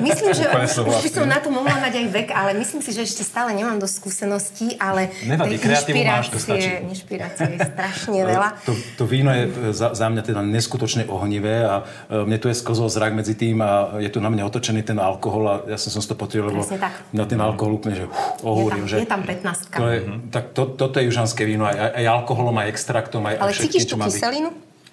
[0.00, 0.44] myslím, že
[0.82, 3.52] už by som na to mohla mať aj vek, ale myslím si, že ešte stále
[3.52, 5.56] nemám dosť skúseností, ale Nevadí,
[6.04, 6.68] máš, to stačí.
[6.68, 8.48] inšpirácie, inšpirácie je strašne veľa.
[8.64, 12.51] To, to víno je za, za mňa teda neskutočne ohnivé a e, mne tu je
[12.54, 15.92] sklzol zrak medzi tým a je tu na mňa otočený ten alkohol a ja som,
[15.92, 16.68] som to potreboval, lebo
[17.12, 18.96] na ten alkohol úplne, že uf, Je ohúrim, tam, že...
[19.02, 19.98] je tam 15 To je,
[20.30, 23.84] tak to, toto je južanské víno, aj, aj, alkoholom, aj extraktom, aj, Ale všetkým, cítiš
[23.90, 24.50] tú kyselinu?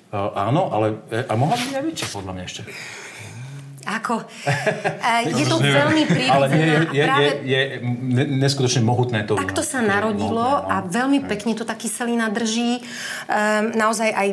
[0.09, 2.61] Uh, áno, ale e, a mohla by byť aj väčšia, podľa mňa ešte.
[3.89, 4.15] Ako?
[4.99, 9.39] E, je to veľmi Ale nie, je, je, práve je, je ne, neskutočne mohutné to
[9.39, 10.75] takto sa narodilo mohutné, no.
[10.75, 12.83] a veľmi pekne to tá kyselina drží.
[13.25, 14.27] Um, naozaj aj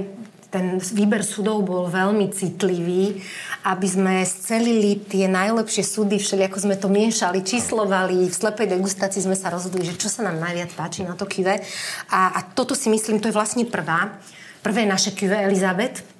[0.51, 3.19] ten výber sudov bol veľmi citlivý,
[3.67, 9.37] aby sme scelili tie najlepšie súdy, všelijako sme to miešali, číslovali, v slepej degustácii sme
[9.37, 11.61] sa rozhodli, že čo sa nám najviac páči na to kive.
[12.11, 14.17] A, a toto si myslím, to je vlastne prvá,
[14.63, 16.16] prvé naše kive Elizabeth,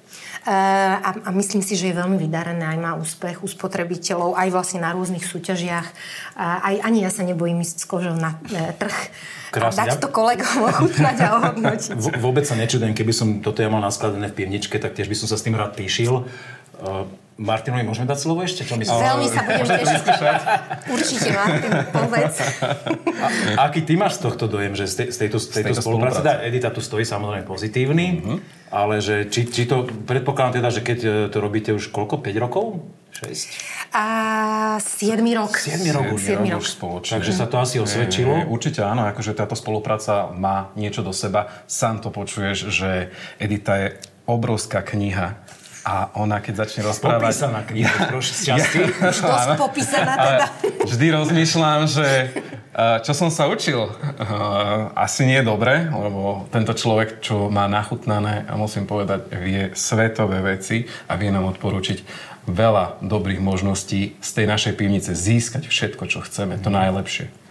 [0.47, 4.79] a, a myslím si, že je veľmi vydarené, aj má úspech u spotrebiteľov, aj vlastne
[4.79, 5.87] na rôznych súťažiach.
[6.39, 8.95] Aj ani ja sa nebojím ísť s kožou na e, trh
[9.51, 9.83] Krásne.
[9.83, 11.99] a dať to kolegom ochutnať a ohodnotiť.
[11.99, 15.15] V- vôbec sa nečudujem, keby som toto ja mal naskladané v pivničke, tak tiež by
[15.19, 16.23] som sa s tým rád píšil.
[17.37, 18.65] Martinovi môžeme dať slovo ešte?
[18.65, 18.97] Čo myslíš?
[18.97, 20.03] Veľmi sa budem tešiť.
[20.89, 22.35] Určite, Martin, povedz.
[23.53, 25.81] A aký ty máš z tohto dojem, že z, tej, z tejto, z tejto, tejto
[25.85, 26.25] spolupráce?
[26.25, 26.49] spolupráce.
[26.49, 28.05] Edita tu stojí samozrejme pozitívny,
[28.73, 32.43] ale že či, či to, predpokladám teda, že keď e, to robíte už koľko, 5
[32.43, 32.81] rokov?
[33.21, 33.93] 6?
[33.93, 34.05] A
[34.81, 35.53] 7 rok.
[35.53, 36.21] 7 rok už.
[36.21, 36.61] 7 rok.
[36.61, 37.21] už spoločne.
[37.21, 38.49] Takže sa to asi Je, osvedčilo.
[38.49, 41.53] určite áno, akože táto spolupráca má niečo do seba.
[41.69, 43.87] Sám to počuješ, že Edita je
[44.27, 45.39] obrovská kniha
[45.87, 47.31] a ona, keď začne rozprávať...
[47.31, 48.79] Popísaná kniha, z časti.
[49.15, 50.45] Už dosť popísaná teda.
[50.83, 54.27] vždy rozmýšľam, že eh, čo som sa učil, eh,
[54.99, 60.43] asi nie je dobre, lebo tento človek, čo má nachutnané, a musím povedať, vie svetové
[60.43, 62.03] veci a vie nám odporučiť
[62.51, 67.46] veľa dobrých možností z tej našej pivnice získať všetko, čo chceme, to najlepšie.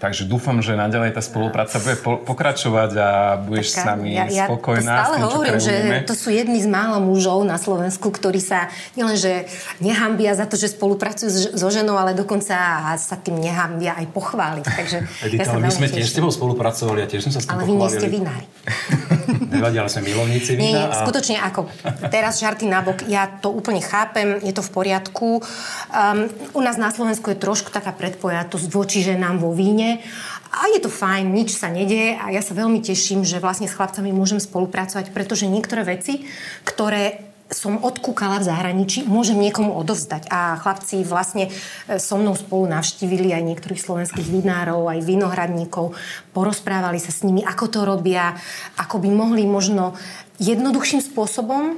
[0.00, 4.48] Takže dúfam, že naďalej tá spolupráca bude po- pokračovať a budeš s nami ja, ja
[4.48, 4.80] spokojná.
[4.80, 5.74] to stále s tým, čo hovorím, že
[6.08, 9.44] to sú jedni z mála mužov na Slovensku, ktorí sa nielenže
[9.76, 12.56] nehambia za to, že spolupracujú so ženou, ale dokonca
[12.96, 14.64] sa tým nehambia aj pochváliť.
[14.64, 14.96] Takže
[15.28, 17.46] Edita, ja sa ale my sme tiež s tebou spolupracovali a tiež sme sa s
[17.46, 18.46] tým Ale vy nie ste vinári.
[19.52, 20.94] Nevadí, ale sme milovníci Nie, nie, vína.
[20.94, 21.66] a- skutočne ako.
[22.08, 25.42] Teraz žarty nabok, ja to úplne chápem, je to v poriadku.
[25.90, 29.89] Um, u nás na Slovensku je trošku taká predpojatosť voči ženám vo víne.
[30.50, 33.74] A je to fajn, nič sa nedieje a ja sa veľmi teším, že vlastne s
[33.74, 36.26] chlapcami môžem spolupracovať, pretože niektoré veci,
[36.66, 40.30] ktoré som odkúkala v zahraničí, môžem niekomu odovzdať.
[40.30, 45.98] A chlapci vlastne e, so mnou spolu navštívili aj niektorých slovenských vinárov, aj vinohradníkov,
[46.30, 48.38] porozprávali sa s nimi, ako to robia,
[48.78, 49.98] ako by mohli možno
[50.38, 51.76] jednoduchším spôsobom e,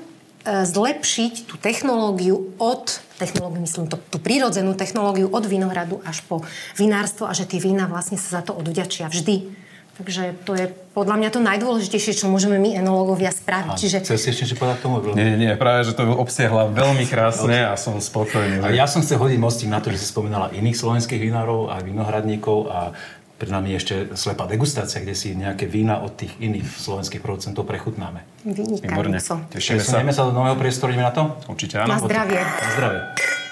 [0.68, 6.42] zlepšiť tú technológiu od technológiu, myslím to, tú prírodzenú technológiu od vinohradu až po
[6.74, 9.62] vinárstvo a že tie vína vlastne sa za to odvďačia vždy.
[9.92, 13.76] Takže to je podľa mňa to najdôležitejšie, čo môžeme my enológovia spraviť.
[13.76, 15.04] Čiže Chceš si ešte niečo povedať tomu?
[15.04, 15.12] Bilo?
[15.12, 18.64] Nie, nie, práve, že to obsiahla veľmi krásne a som spokojný.
[18.64, 21.85] A ja som chcel hodiť mostík na to, že si spomínala iných slovenských vinárov a
[21.85, 22.96] vinohradníkov a
[23.42, 27.66] pri nami je ešte slepá degustácia, kde si nejaké vína od tých iných slovenských producentov
[27.66, 28.22] prechutnáme.
[28.46, 29.18] Výborne.
[29.18, 29.50] vynikajúco.
[29.50, 29.98] Tešíme sa.
[30.14, 31.26] Sa do nového priestoru, ideme na to?
[31.50, 32.07] Určite Na áno.
[32.07, 32.38] zdravie.
[32.38, 33.00] Na zdravie.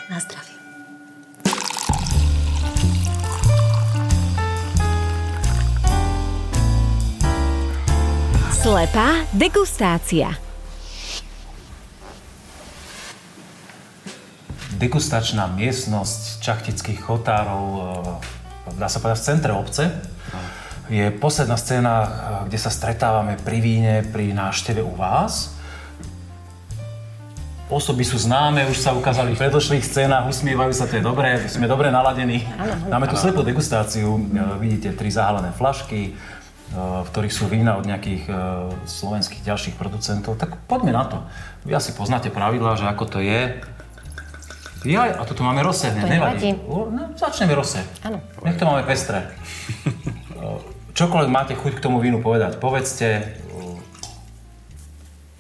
[0.06, 0.54] Na zdravie.
[8.62, 10.38] Slepá degustácia.
[14.78, 17.66] Degustačná miestnosť čachtických chotárov,
[18.78, 19.84] dá sa povedať v centre obce.
[20.90, 22.08] Je posledná scéna, e,
[22.50, 25.54] kde sa stretávame pri víne, pri návšteve u vás.
[27.70, 31.70] Osoby sú známe, už sa ukázali v predošlých scénach, usmievajú sa, to je dobré, sme
[31.70, 32.42] dobre naladení.
[32.90, 34.22] Máme tu slepú degustáciu, e,
[34.58, 36.12] vidíte tri zahalené flašky, e,
[36.74, 38.26] v ktorých sú vína od nejakých
[38.90, 40.34] slovenských ďalších producentov.
[40.34, 41.22] Tak poďme na to.
[41.62, 43.62] Vy asi poznáte pravidlá, že ako to je.
[44.80, 46.56] Jaj, a toto máme rose, To nevadí.
[46.64, 47.84] No, začneme rose.
[48.00, 48.24] Áno.
[48.40, 49.28] Nech to máme pestré.
[50.98, 53.36] Čokoľvek máte chuť k tomu vínu povedať, povedzte.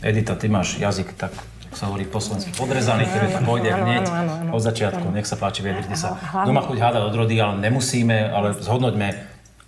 [0.00, 1.32] Edita, ty máš jazyk tak,
[1.76, 4.04] sa hovorí po slovensky, podrezaný, ktorý tam pôjde hneď
[4.48, 5.12] od začiatku.
[5.12, 6.16] Nech sa páči, vyjadrite sa.
[6.16, 9.08] Kto má chuť hádať odrody, ale nemusíme, ale zhodnoťme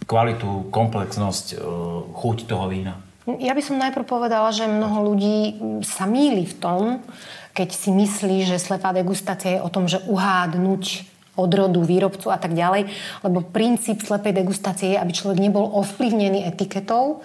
[0.08, 1.56] kvalitu, komplexnosť, e,
[2.16, 2.98] chuť toho vína.
[3.22, 5.38] Ja by som najprv povedala, že mnoho ľudí
[5.86, 6.82] sa míli v tom,
[7.54, 12.52] keď si myslí, že slepá degustácia je o tom, že uhádnuť odrodu, výrobcu a tak
[12.52, 12.92] ďalej,
[13.24, 17.24] lebo princíp slepej degustácie je, aby človek nebol ovplyvnený etiketou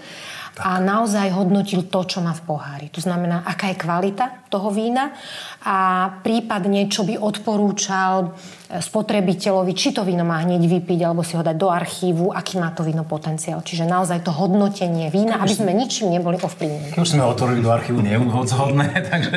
[0.58, 2.88] a naozaj hodnotil to, čo má v pohári.
[2.98, 5.13] To znamená, aká je kvalita toho vína
[5.62, 8.32] a prípadne, čo by odporúčal
[8.72, 12.58] e, spotrebiteľovi, či to víno má hneď vypiť, alebo si ho dať do archívu, aký
[12.58, 13.62] má to víno potenciál.
[13.62, 16.96] Čiže naozaj to hodnotenie vína, aby sme ničím neboli ovplyvnení.
[16.96, 19.36] Keď už sme otvorili do archívu, nie je úhodzhodné, takže...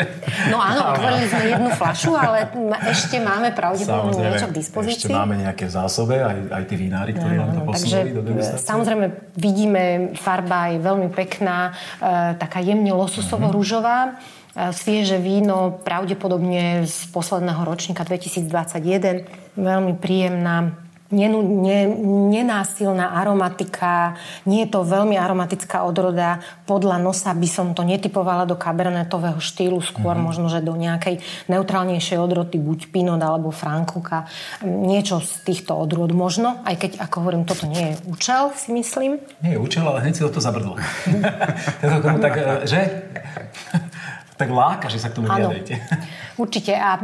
[0.49, 2.49] No áno, otvorili sme jednu flašu, ale
[2.89, 5.11] ešte máme pravdepodobne niečo k dispozícii.
[5.11, 8.23] ešte máme nejaké v zásobe, aj, aj tí vinári, ktorí nám to takže posunuli do
[8.39, 9.83] e, samozrejme vidíme,
[10.15, 14.19] farba je veľmi pekná, e, taká jemne lososovo-rúžová.
[14.55, 19.27] E, Svieže víno, pravdepodobne z posledného ročníka 2021,
[19.59, 21.81] veľmi príjemná ne,
[22.31, 24.15] nenásilná aromatika,
[24.47, 26.39] nie je to veľmi aromatická odroda.
[26.65, 30.27] Podľa nosa by som to netypovala do kabernetového štýlu, skôr mm-hmm.
[30.27, 31.19] možno, že do nejakej
[31.51, 34.31] neutrálnejšej odrody, buď Pinot alebo Frankuka.
[34.63, 39.19] Niečo z týchto odrôd možno, aj keď, ako hovorím, toto nie je účel, si myslím.
[39.43, 40.79] Nie je účel, ale hneď si do toho zabrdlo.
[42.25, 42.81] tak, e, že?
[44.41, 45.75] tak láka, že sa k tomu vyjadrite.
[46.41, 46.73] určite.
[46.73, 46.97] A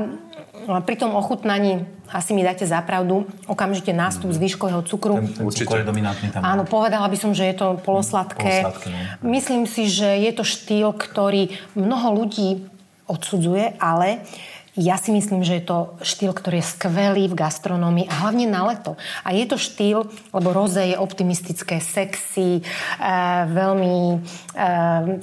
[0.83, 5.15] pri tom ochutnaní asi mi dáte zapravdu okamžite nástup zvyškového cukru.
[5.15, 6.43] Ten, ten cukor je dominantný tam.
[6.43, 8.67] Áno, povedala by som, že je to polosladké.
[8.67, 8.99] Polosladké, no.
[9.31, 12.67] Myslím si, že je to štýl, ktorý mnoho ľudí
[13.07, 14.27] odsudzuje, ale
[14.77, 18.69] ja si myslím, že je to štýl, ktorý je skvelý v gastronómii a hlavne na
[18.69, 19.01] leto.
[19.25, 20.05] A je to štýl,
[20.37, 22.63] lebo roze je optimistické, sexy, e,
[23.49, 24.17] veľmi e,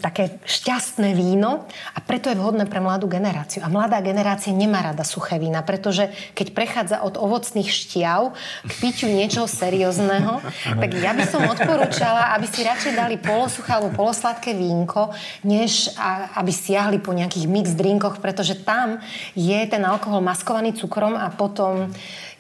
[0.02, 3.62] také šťastné víno a preto je vhodné pre mladú generáciu.
[3.62, 8.34] A mladá generácia nemá rada suché vína, pretože keď prechádza od ovocných šťav
[8.66, 10.42] k piťu niečoho seriózneho,
[10.82, 15.14] tak ja by som odporúčala, aby si radšej dali polosuché alebo polosladké vínko,
[15.46, 15.94] než
[16.34, 18.98] aby siahli po nejakých mix drinkoch, pretože tam
[19.44, 21.92] je ten alkohol maskovaný cukrom a potom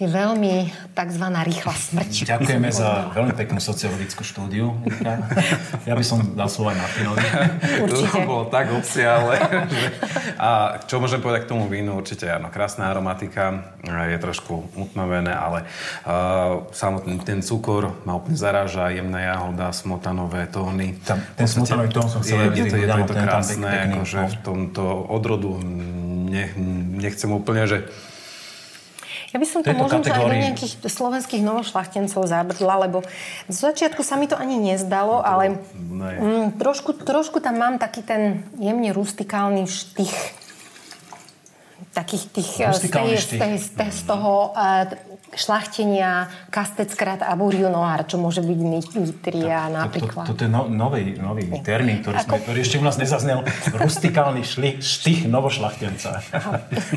[0.02, 1.26] je veľmi tzv.
[1.32, 2.12] rýchla smrť.
[2.28, 4.72] Ďakujeme za veľmi peknú sociologickú štúdiu.
[5.84, 7.20] Ja by som dal slovo aj Martinovi.
[7.84, 8.24] Určite.
[8.24, 9.36] To bolo tak obsiahle.
[10.39, 12.00] A čo môžem povedať k tomu vínu?
[12.00, 15.68] Určite áno, krásna aromatika, je trošku utmavené, ale
[16.08, 20.96] uh, samotný ten cukor ma úplne zaráža, jemná jahoda, smotanové tóny.
[21.04, 24.20] Tam, ten smotanový tón som chcel je, je, to, je, to, je to krásne, akože
[24.24, 25.60] v tomto odrodu
[26.34, 26.50] ne,
[26.98, 27.86] nechcem úplne, že
[29.34, 30.22] ja by som to možno kategórii...
[30.22, 33.02] aj do nejakých slovenských novošlachtencov zabrdla, lebo
[33.50, 38.06] z začiatku sa mi to ani nezdalo, no, ale mm, trošku, trošku tam mám taký
[38.06, 40.17] ten jemne rustikálny štych.
[41.98, 44.89] Takých tých eh, z, tej, z, tej, z, tej, z toho uh,
[45.36, 48.60] šlachtenia Kasteckrát a Buriu Noir, čo môže byť
[48.98, 50.26] Nitria to, napríklad.
[50.30, 53.46] To, to, to je no, nový, nový termín, ktorý, sme, ktorý ešte u nás nezaznel.
[53.74, 56.22] Rustikálny šli, štých novošlachtenca.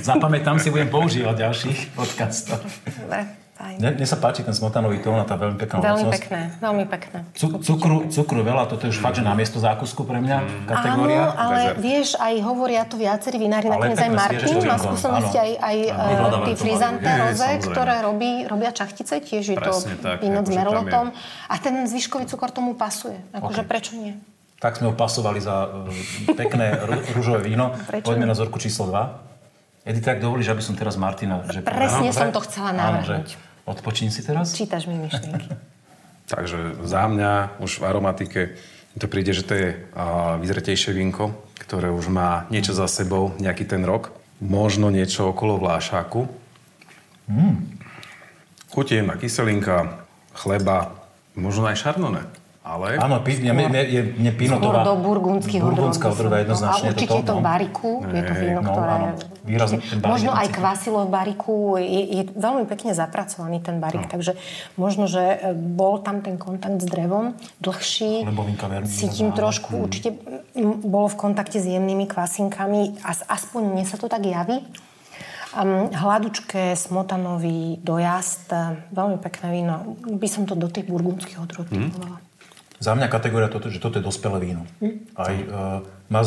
[0.01, 2.61] Zapamätám si, budem používať ďalších podcastov.
[3.57, 6.13] Mne, mne sa páči ten smotanový tón a tá veľmi pekná Veľmi ovocnosť.
[6.13, 7.19] pekné, veľmi pekné.
[7.33, 10.69] Cu, cukru, cukru veľa, toto je už fakt, že na miesto zákusku pre mňa mm.
[10.69, 11.33] kategória.
[11.33, 11.79] Áno, ale Bezert.
[11.81, 16.53] vieš, aj hovoria to viacerí vinári, nakoniec aj Martin má skúsenosti aj, aj áno, tí
[16.53, 19.73] frizante roze, ktoré robí, robia čachtice, tiež je to
[20.21, 21.17] víno s merlotom.
[21.49, 23.17] A ten zvyškový cukor tomu pasuje.
[23.33, 23.71] Akože okay.
[23.73, 24.21] prečo nie?
[24.61, 25.89] Tak sme ho pasovali za uh,
[26.33, 26.77] pekné
[27.17, 27.73] rúžové víno.
[28.05, 29.89] Poďme na zorku číslo 2.
[29.89, 31.47] Edita, ak dovolíš, aby som teraz Martina...
[31.47, 33.46] Že Presne som to chcela navrhnúť.
[33.67, 34.55] Odpočín si teraz.
[34.55, 35.51] Čítaš mi myšlienky.
[36.33, 38.41] Takže za mňa už v aromatike
[38.97, 43.69] to príde, že to je uh, vyzretejšie vínko, ktoré už má niečo za sebou, nejaký
[43.69, 44.15] ten rok.
[44.41, 46.25] Možno niečo okolo vlášáku.
[47.29, 47.77] Mm.
[48.73, 50.01] Chutí na kyselinka,
[50.33, 50.97] chleba,
[51.37, 52.25] možno aj šarnone.
[52.67, 52.99] Ale...
[52.99, 54.83] Áno, pí, mne, mne, je, mne Pinotová...
[54.83, 56.91] do burgundských Burgundská odroda jednoznačne.
[56.91, 57.91] A určite to, je to v bariku.
[58.03, 58.11] No.
[58.11, 58.91] Je to víno, no, ktoré...
[58.91, 59.09] Áno,
[59.47, 61.79] výrazne možno aj kvasilo v bariku.
[61.79, 64.11] Je, je veľmi pekne zapracovaný ten barik, no.
[64.11, 64.35] takže
[64.75, 68.27] možno, že e, bol tam ten kontakt s drevom dlhší.
[68.91, 69.87] Cítim trošku, mm.
[69.87, 70.09] určite
[70.83, 72.99] bolo v kontakte s jemnými kvasinkami.
[73.31, 74.59] Aspoň mne sa to tak javí.
[75.55, 78.59] Um, hladučké, smotanový dojazd, e,
[78.91, 79.95] veľmi pekné víno.
[80.03, 82.26] By som to do tých burgundských odrod mm.
[82.77, 84.63] Za mňa kategória toto, že toto je dospelé víno.
[84.81, 84.97] Hm.
[85.17, 85.47] Aj uh,
[86.13, 86.21] má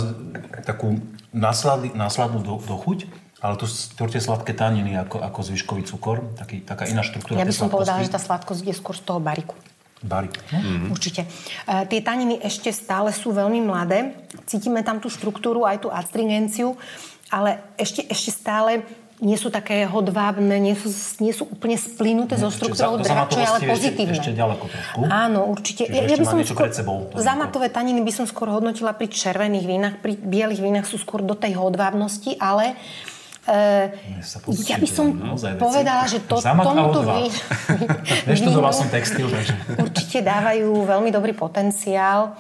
[0.66, 0.98] takú
[1.34, 3.06] násladnú do, dochuť,
[3.40, 7.40] ale to tvorte sladké taniny ako, ako zvyškový cukor, taký, taká iná štruktúra.
[7.40, 9.56] Ja by som povedala, že tá sladkosť je skôr z toho bariku.
[10.00, 10.40] Barik.
[10.48, 10.96] Mm-hmm.
[10.96, 11.28] Určite.
[11.68, 14.16] Uh, tie taniny ešte stále sú veľmi mladé.
[14.48, 16.80] Cítime tam tú štruktúru, aj tú astringenciu,
[17.28, 18.88] ale ešte, ešte stále
[19.20, 20.88] nie sú také hodvábne, nie sú,
[21.20, 24.16] nie sú úplne splínuté zo štruktúrou je ale pozitívne.
[24.16, 24.98] Ešte, ešte ďaleko trošku.
[25.12, 25.92] Áno, určite.
[25.92, 29.66] Čiže ja, ja by som skôr, sebou, zamatové taniny by som skôr hodnotila pri červených
[29.68, 32.76] vínach, pri bielých vínach sú skôr do tej hodvábnosti, ale
[33.50, 33.90] Uh,
[34.70, 35.10] ja by som
[35.58, 37.34] povedala, že to, tomuto vínu...
[38.30, 39.58] Neštudoval som textil, takže...
[39.74, 42.38] Určite dávajú veľmi dobrý potenciál.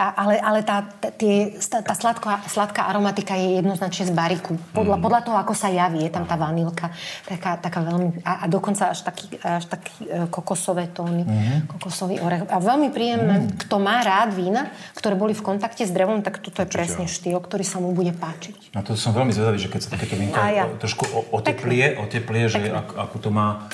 [0.00, 0.80] A, ale ale tá,
[1.20, 4.56] tie, tá sladká, sladká aromatika je jednoznačne z bariku.
[4.72, 5.02] Podľa, mm.
[5.04, 6.88] podľa toho, ako sa javí, je tam tá vanilka.
[7.28, 8.24] Taká, taká veľmi...
[8.24, 11.28] A, a dokonca až taký, až taký e, kokosové tóny.
[11.28, 11.68] Mm.
[11.76, 12.48] Kokosový orech.
[12.48, 13.44] A veľmi príjemné.
[13.44, 13.60] Mm.
[13.66, 17.36] Kto má rád vína, ktoré boli v kontakte s drevom, tak toto je presne štýl,
[17.36, 18.72] ktorý sa mu bude páčiť.
[18.72, 20.64] No to som veľmi zvedavý, že keď sa takéto vínko ja.
[20.80, 23.68] trošku oteplie, oteplie, že ak, ako to má...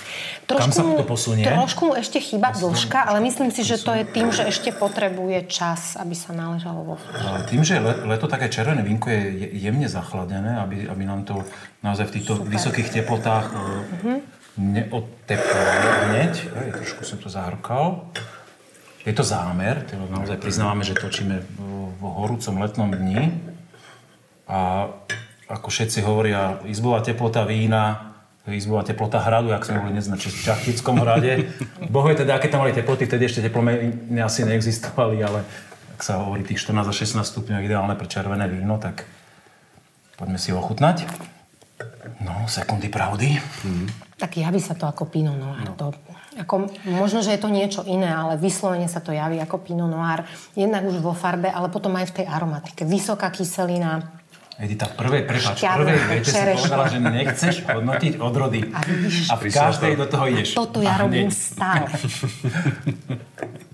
[0.46, 1.42] Trošku kam sa to posunie?
[1.46, 5.50] Trošku mu ešte chýba dĺžka, ale myslím si, že to je tým, že ešte potrebuje
[5.50, 10.56] čas aby sa naležalo vo Ale Tým, že leto také červené vínko je jemne zachladené,
[10.64, 11.44] aby, aby nám to
[11.84, 12.48] naozaj v týchto Super.
[12.48, 14.18] vysokých teplotách uh-huh.
[14.56, 16.32] neodteplalo hneď.
[16.56, 18.08] Aj, trošku som to zahrkal.
[19.04, 21.38] Je to zámer, teda naozaj priznávame, že točíme
[22.00, 23.38] v horúcom letnom dni.
[24.50, 24.90] A
[25.46, 28.16] ako všetci hovoria, izbová teplota vína
[28.54, 31.50] izbová teplota hradu, ak sme boli neznať, v Čachtickom hrade.
[31.94, 35.42] Bohu je teda, aké tam mali teploty, vtedy ešte teplomeny asi neexistovali, ale
[35.96, 39.08] ak sa hovorí tých 14 a 16 stupňov ideálne pre červené víno, tak
[40.20, 41.08] poďme si ho ochutnať.
[42.20, 43.40] No, sekundy pravdy.
[43.64, 43.88] Mm.
[44.20, 45.64] Tak javí sa to ako Pinot Noir.
[45.64, 45.72] No.
[45.80, 45.96] To,
[46.36, 50.28] ako, možno, že je to niečo iné, ale vyslovene sa to javí ako Pinot Noir.
[50.52, 52.84] Jednak už vo farbe, ale potom aj v tej aromatike.
[52.84, 54.20] Vysoká kyselina,
[54.56, 58.64] Edita, v prvej, prepáč, v prvej vete si povedala, že nechceš hodnotiť odrody.
[58.72, 59.28] A vidíš?
[59.28, 60.56] a v každej do toho ideš.
[60.56, 61.92] Toto ja A robím stále.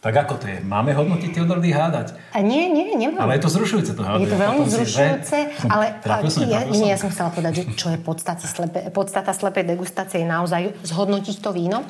[0.00, 0.64] Tak ako to je?
[0.64, 2.16] Máme hodnotiť tie odrody hádať?
[2.32, 3.28] A nie, nie, nemám.
[3.28, 4.20] Ale je to zrušujúce to hádať.
[4.24, 5.84] Je to veľmi že- zrušujúce, Som- ale,
[6.32, 10.24] som, ja, nie, ja som chcela povedať, že čo je podstata, slepe, podstata slepej degustácie
[10.24, 11.84] je naozaj zhodnotiť to víno.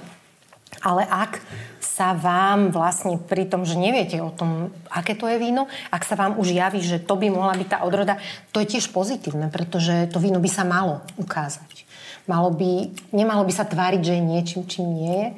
[0.83, 1.39] Ale ak
[1.79, 6.19] sa vám vlastne pri tom, že neviete o tom, aké to je víno, ak sa
[6.19, 8.19] vám už javí, že to by mohla byť tá odroda,
[8.51, 11.87] to je tiež pozitívne, pretože to víno by sa malo ukázať.
[12.27, 15.29] Malo by, nemalo by sa tváriť, že je niečím, čím nie je.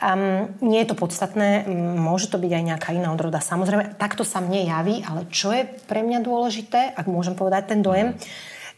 [0.00, 1.68] Um, nie je to podstatné,
[2.00, 3.44] môže to byť aj nejaká iná odroda.
[3.44, 7.84] Samozrejme, takto sa mne javí, ale čo je pre mňa dôležité, ak môžem povedať ten
[7.84, 8.16] dojem,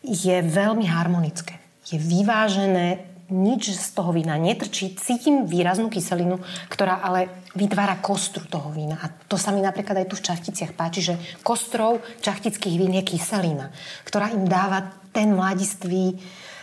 [0.03, 1.63] je veľmi harmonické.
[1.87, 4.93] Je vyvážené, nič z toho vína netrčí.
[4.99, 9.01] Cítim výraznú kyselinu, ktorá ale vytvára kostru toho vína.
[9.01, 13.07] A to sa mi napríklad aj tu v čachticiach páči, že kostrou čachtických vín je
[13.07, 13.73] kyselina,
[14.05, 16.21] ktorá im dáva ten mladistvý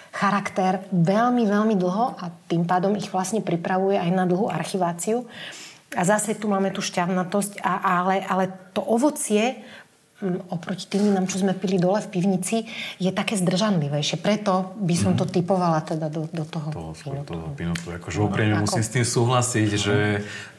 [0.09, 5.29] charakter veľmi, veľmi dlho a tým pádom ich vlastne pripravuje aj na dlhú archiváciu.
[5.97, 8.45] A zase tu máme tú šťavnatosť, a, ale, ale
[8.77, 9.65] to ovocie
[10.51, 12.67] oproti tým vínam, čo sme pili dole v pivnici,
[12.99, 14.19] je také zdržanlivejšie.
[14.19, 17.23] Preto by som to typovala teda do, do toho To, vínu.
[17.23, 17.87] to, to pinotu.
[17.95, 18.63] Akože úprimne Ako?
[18.67, 19.97] musím s tým súhlasiť, že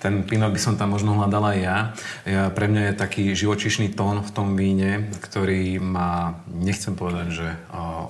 [0.00, 1.92] ten pinot by som tam možno hľadala ja.
[2.24, 2.48] ja.
[2.48, 7.48] Pre mňa je taký živočišný tón v tom víne, ktorý ma, nechcem povedať, že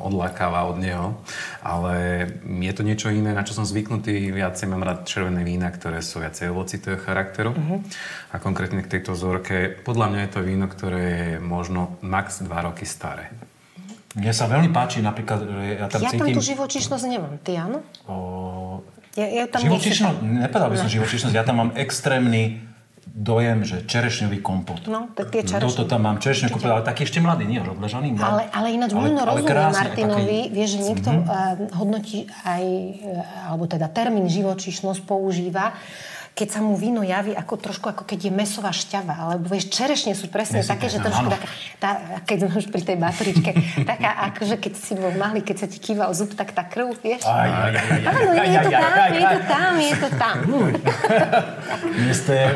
[0.01, 1.19] odlákáva od neho,
[1.67, 4.31] ale je to niečo iné, na čo som zvyknutý.
[4.31, 7.59] Viacej mám rád červené vína, ktoré sú viacej ovocitého charakteru.
[7.59, 7.77] Mhm.
[8.31, 12.49] A konkrétne k tejto vzorke, podľa mňa je to víno, ktoré je možno max 2
[12.63, 13.33] roky staré.
[14.13, 16.35] Mne sa veľmi páči napríklad, že ja tam Ja tam cítim...
[16.35, 17.35] tú živočišnosť nemám.
[17.39, 17.79] Ty áno?
[18.05, 18.15] o,
[19.13, 20.43] Ja, ja tam živočišnosť, nechytám.
[20.45, 22.63] nepovedal by som živočišnosť, ja tam mám extrémny
[23.07, 24.87] dojem, že čerešňový kompot.
[24.87, 25.67] No, tak tie čerešne.
[25.67, 28.13] Toto tam mám, čerešňu kompot, ale taký ešte mladý, nie už odležaný.
[28.13, 28.23] mladý.
[28.25, 31.21] Ale, ale ináč Ale- možno rozumiem krásny, aj Martinovi, taký- vieš, že niekto Mhm.
[31.21, 31.69] mm-hmm.
[31.73, 33.11] hodnotí aj, e,
[33.45, 35.75] alebo teda termín živočíšnosť používa,
[36.35, 40.17] keď sa mu víno javí ako trošku ako keď je mesová šťava, alebo vieš, čerešne
[40.17, 41.91] sú presne Mesová, také, že trošku taká, tá,
[42.25, 43.51] keď sme už pri tej bateričke,
[43.91, 47.29] taká akože keď si bol malý, keď sa ti kýval zub, tak tá krv, vieš?
[47.29, 50.37] Áno, je to tam, je to tam, je to tam.
[51.93, 52.47] Dnes to je...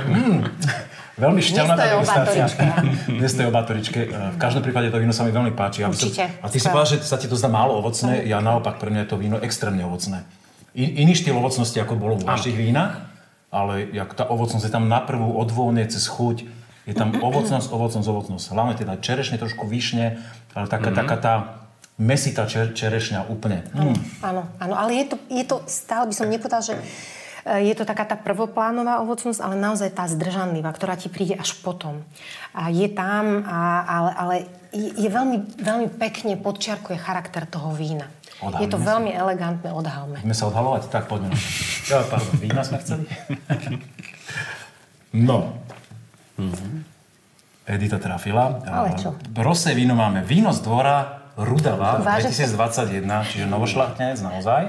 [1.15, 2.45] Veľmi o degustácia.
[3.23, 4.01] Dnes to je o batoričke.
[4.11, 5.87] V každom prípade to víno sa mi veľmi páči.
[5.87, 6.25] By som- Určite.
[6.43, 8.27] A ty si povedal, že sa ti to zdá málo ovocné.
[8.27, 10.27] Ja naopak, pre mňa je to víno extrémne ovocné.
[10.75, 13.14] I, iný štýl ovocnosti, ako bolo v vašich vínach,
[13.55, 16.51] ale jak tá ovocnosť je tam na prvú odvône cez chuť.
[16.91, 18.45] Je tam ovocnosť, ovocnosť, ovocnosť.
[18.51, 20.19] Hlavne teda čerešne, trošku vyšne,
[20.59, 20.99] ale taká, Mhm.
[20.99, 21.35] taká tá
[21.95, 23.63] mesitá čer, čerešňa úplne.
[23.71, 23.95] Mm.
[24.19, 26.75] Áno, áno, ale je to, je to stále, by som nepovedal, že
[27.47, 31.55] e, je to taká tá prvoplánová ovocnosť, ale naozaj tá zdržanlivá, ktorá ti príde až
[31.63, 32.03] potom.
[32.51, 34.35] A je tam, a, ale, ale
[34.75, 38.11] je, je veľmi, veľmi pekne podčiarkuje charakter toho vína.
[38.45, 38.85] Odhalme je to sa.
[38.93, 40.17] veľmi elegantné, odhalme.
[40.21, 40.83] Ideme sa odhalovať?
[40.93, 41.33] Tak poďme.
[41.89, 43.05] Ja, pardon, vína sme chceli?
[45.15, 45.63] No.
[47.71, 48.59] Edita trafila.
[48.67, 49.15] Ale čo?
[49.39, 50.27] Rosé víno máme.
[50.27, 52.51] Víno z dvora Rudava Váže sa.
[52.51, 54.63] 2021, čiže novošľachtnec naozaj.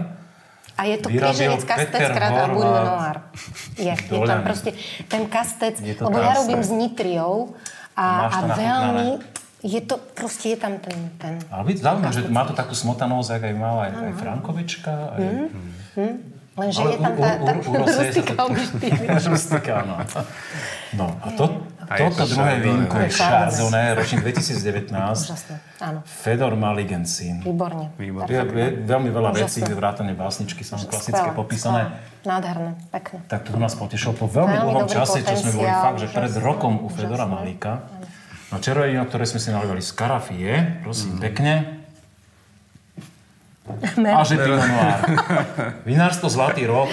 [0.75, 2.53] A je to Vyrobil križenec kastec Peter krát a.
[2.53, 3.17] Bouillon Noir.
[3.81, 4.71] Je, je tam proste
[5.11, 7.57] ten kastec, lebo ja robím s nitriou
[7.97, 9.07] a, a to nachutnané.
[9.63, 13.27] Je to, proste je tam ten, ten Ale vidíš, zaujímavé, že má to takú smotanosť,
[13.39, 14.93] jak aj mala aj, aj Frankovička.
[15.15, 15.23] Aj...
[16.55, 17.51] Lenže Ale je tam tá, tá
[17.83, 18.95] rustikálny štýl.
[19.27, 19.95] Rustikálna.
[20.95, 21.43] No a to,
[21.83, 23.91] toto to druhé vínko je Chardonnay.
[23.99, 24.87] Ročník 2019.
[24.95, 25.99] Úžasné, áno.
[26.07, 27.43] Fedor Maligensin.
[27.43, 27.91] Výborne.
[27.99, 28.31] Výborne.
[28.31, 31.99] Je, je veľmi veľa vecí, vrátane básničky, sú klasické popísané.
[32.23, 33.19] Nádherné, pekné.
[33.27, 36.33] Tak to nás potešilo po veľmi Veľmi dlhom čase, čo sme boli fakt, že pred
[36.39, 37.94] rokom u Fedora úžasné.
[38.53, 41.81] No červené víno, ktoré sme si nalivali z karafie, prosím, pekne.
[43.97, 44.99] A že Pinot Noir.
[45.89, 46.89] Vinárstvo Zlatý rok,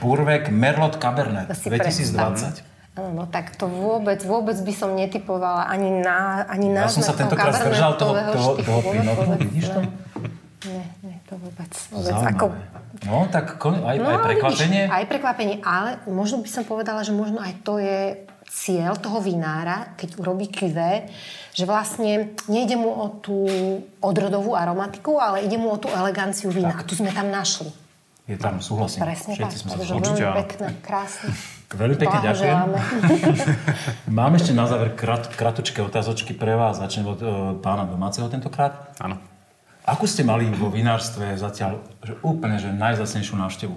[0.00, 2.64] Purvek, Merlot Cabernet, To si 2020.
[2.94, 7.02] Áno, no tak to vôbec, vôbec by som netypovala ani na ani Ja na som
[7.02, 9.80] sa tentokrát zdržal toho, toho, toho Pinotu, vidíš to?
[10.70, 11.68] Nie, nie, to vôbec.
[11.90, 12.14] vôbec.
[12.14, 12.84] Ako, Zaujímavé.
[13.04, 14.82] No, tak aj, no, aj prekvapenie.
[14.86, 19.20] Vidíš, aj prekvapenie, ale možno by som povedala, že možno aj to je cieľ toho
[19.20, 20.78] vinára, keď urobí QV,
[21.54, 23.46] že vlastne nejde mu o tú
[24.02, 26.74] odrodovú aromatiku, ale ide mu o tú eleganciu vína.
[26.74, 27.70] A tu sme tam našli.
[28.24, 29.04] Je tam, súhlasím.
[29.04, 29.52] Presne tak.
[29.52, 31.28] Všetci sme sa Takže veľmi pekné, krásne.
[31.74, 32.56] Veľmi pekne ďakujem.
[34.22, 36.78] Mám ešte na záver krat, kratučké otázočky pre vás.
[36.78, 38.94] Začnem od uh, pána domáceho tentokrát.
[39.02, 39.18] Áno.
[39.82, 43.76] Akú ste mali vo vinárstve zatiaľ že úplne že najzacnejšiu návštevu?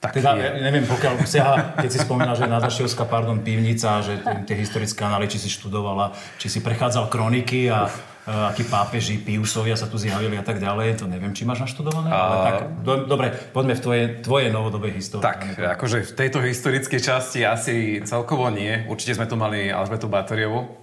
[0.00, 4.16] Tak teda, ja neviem, pokiaľ siaha, keď si spomínal, že Nadašiovská, pardon, pivnica, že
[4.48, 9.76] tie historické anály, či si študovala, či si prechádzal kroniky a uh, akí pápeži, Piusovia
[9.76, 12.16] sa tu zjavili a tak ďalej, to neviem, či máš naštudované, a...
[12.16, 15.20] ale tak, do, dobre, poďme v tvoje, tvoje novodobej histórii.
[15.20, 20.80] Tak, akože v tejto historickej časti asi celkovo nie, určite sme tu mali Alžbetu Batoriovu,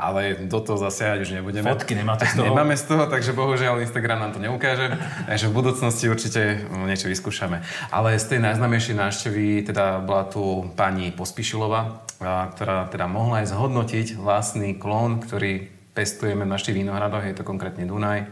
[0.00, 1.68] ale do toho zasiahať už nebudeme.
[1.68, 2.48] Fotky nemáte z toho?
[2.48, 4.96] Nemáme z toho, takže bohužiaľ Instagram nám to neukáže.
[5.28, 7.60] Takže v budúcnosti určite niečo vyskúšame.
[7.92, 12.08] Ale z tej najznamejšej návštevy teda bola tu pani Pospišilová,
[12.56, 17.84] ktorá teda mohla aj zhodnotiť vlastný klón, ktorý pestujeme v našich vínohradoch, je to konkrétne
[17.84, 18.30] Dunaj.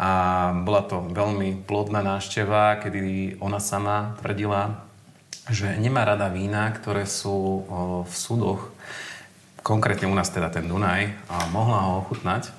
[0.00, 0.10] A
[0.64, 4.82] bola to veľmi plodná návšteva, kedy ona sama tvrdila,
[5.52, 7.68] že nemá rada vína, ktoré sú
[8.08, 8.72] v súdoch
[9.64, 12.52] konkrétne u nás teda ten Dunaj, a mohla ho ochutnať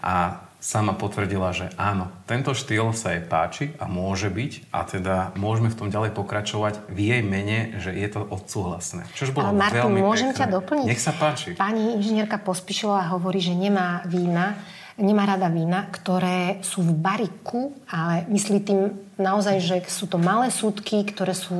[0.00, 5.16] a sama potvrdila, že áno, tento štýl sa jej páči a môže byť a teda
[5.38, 9.06] môžeme v tom ďalej pokračovať v jej mene, že je to odsúhlasné.
[9.14, 10.40] Čož bolo Ale Martin, veľmi môžem pekné.
[10.42, 10.86] ťa doplniť?
[10.90, 11.54] Nech sa páči.
[11.54, 14.58] Pani inžinierka Pospišilová hovorí, že nemá vína,
[14.98, 18.80] nemá rada vína, ktoré sú v bariku, ale myslí tým
[19.14, 21.54] naozaj, že sú to malé súdky, ktoré, sú,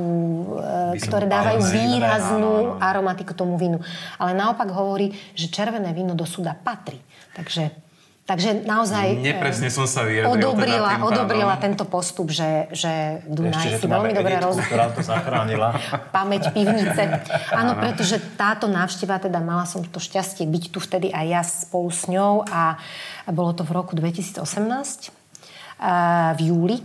[0.59, 3.79] e, ktoré dávajú výraznú aromatiku tomu vínu.
[4.19, 6.99] Ale naopak hovorí, že červené víno do súda patrí.
[7.35, 7.88] Takže
[8.29, 10.37] Takže naozaj Nepresne som sa vyjadril.
[10.37, 14.69] Odobrila, teda odobrila tento postup, že, že Dunaj si veľmi dobre rozumie.
[14.69, 15.73] ktorá to zachránila.
[16.13, 17.25] Pamäť pivnice.
[17.49, 21.89] Áno, pretože táto návšteva, teda mala som to šťastie byť tu vtedy aj ja spolu
[21.89, 22.77] s ňou a
[23.33, 24.37] bolo to v roku 2018
[26.37, 26.77] v júli.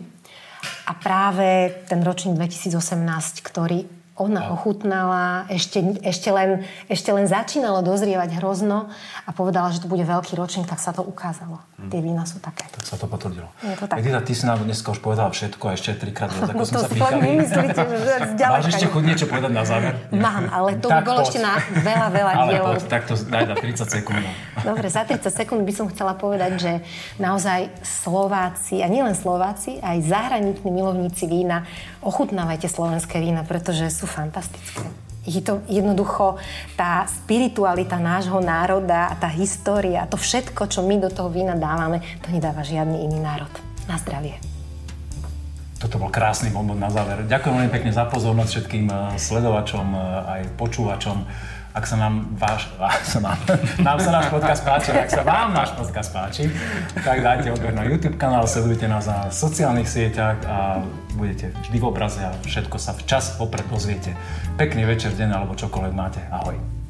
[0.88, 3.84] A práve ten ročník 2018, ktorý
[4.14, 8.86] ona ochutnala, ešte, ešte, len, ešte len začínalo dozrievať hrozno
[9.26, 11.58] a povedala, že to bude veľký ročník, tak sa to ukázalo.
[11.74, 11.90] Mm.
[11.90, 12.70] Tie vína sú také.
[12.70, 13.50] Tak sa to potvrdilo.
[13.58, 13.98] Je to tak.
[13.98, 16.78] Edita, ty si nám dneska už povedala všetko a ešte trikrát viac, ako no sme
[16.78, 17.20] sa pýtali.
[17.26, 18.14] nemyslíte, že.
[18.54, 19.92] Máš ešte chuť niečo povedať na záver?
[20.14, 21.26] Mám, ale to by bolo poď.
[21.26, 22.74] ešte na veľa, veľa ale dielov.
[22.78, 24.22] Poď, tak to daj na 30 sekúnd.
[24.70, 26.72] Dobre, za 30 sekúnd by som chcela povedať, že
[27.18, 31.66] naozaj Slováci, a nielen Slováci, aj zahraniční milovníci vína,
[32.04, 34.84] ochutnávajte slovenské vína, pretože sú fantastické.
[35.24, 36.36] Je to jednoducho
[36.76, 42.04] tá spiritualita nášho národa a tá história to všetko, čo my do toho vína dávame,
[42.20, 43.48] to nedáva žiadny iný národ.
[43.88, 44.36] Na zdravie.
[45.80, 47.28] Toto bol krásny moment na záver.
[47.28, 50.00] Ďakujem veľmi pekne za pozornosť všetkým eh, sledovačom, eh,
[50.40, 51.16] aj počúvačom.
[51.74, 52.70] Ak sa nám váš,
[53.12, 53.34] sa nám,
[53.82, 56.46] nám sa náš podcast páči, ak sa vám náš podcast páči,
[57.02, 60.78] tak dajte odber na YouTube kanál, sledujte nás na sociálnych sieťach a
[61.18, 64.14] budete vždy v obraze a všetko sa včas popred dozviete.
[64.54, 66.22] Pekný večer, deň alebo čokoľvek máte.
[66.30, 66.83] Ahoj.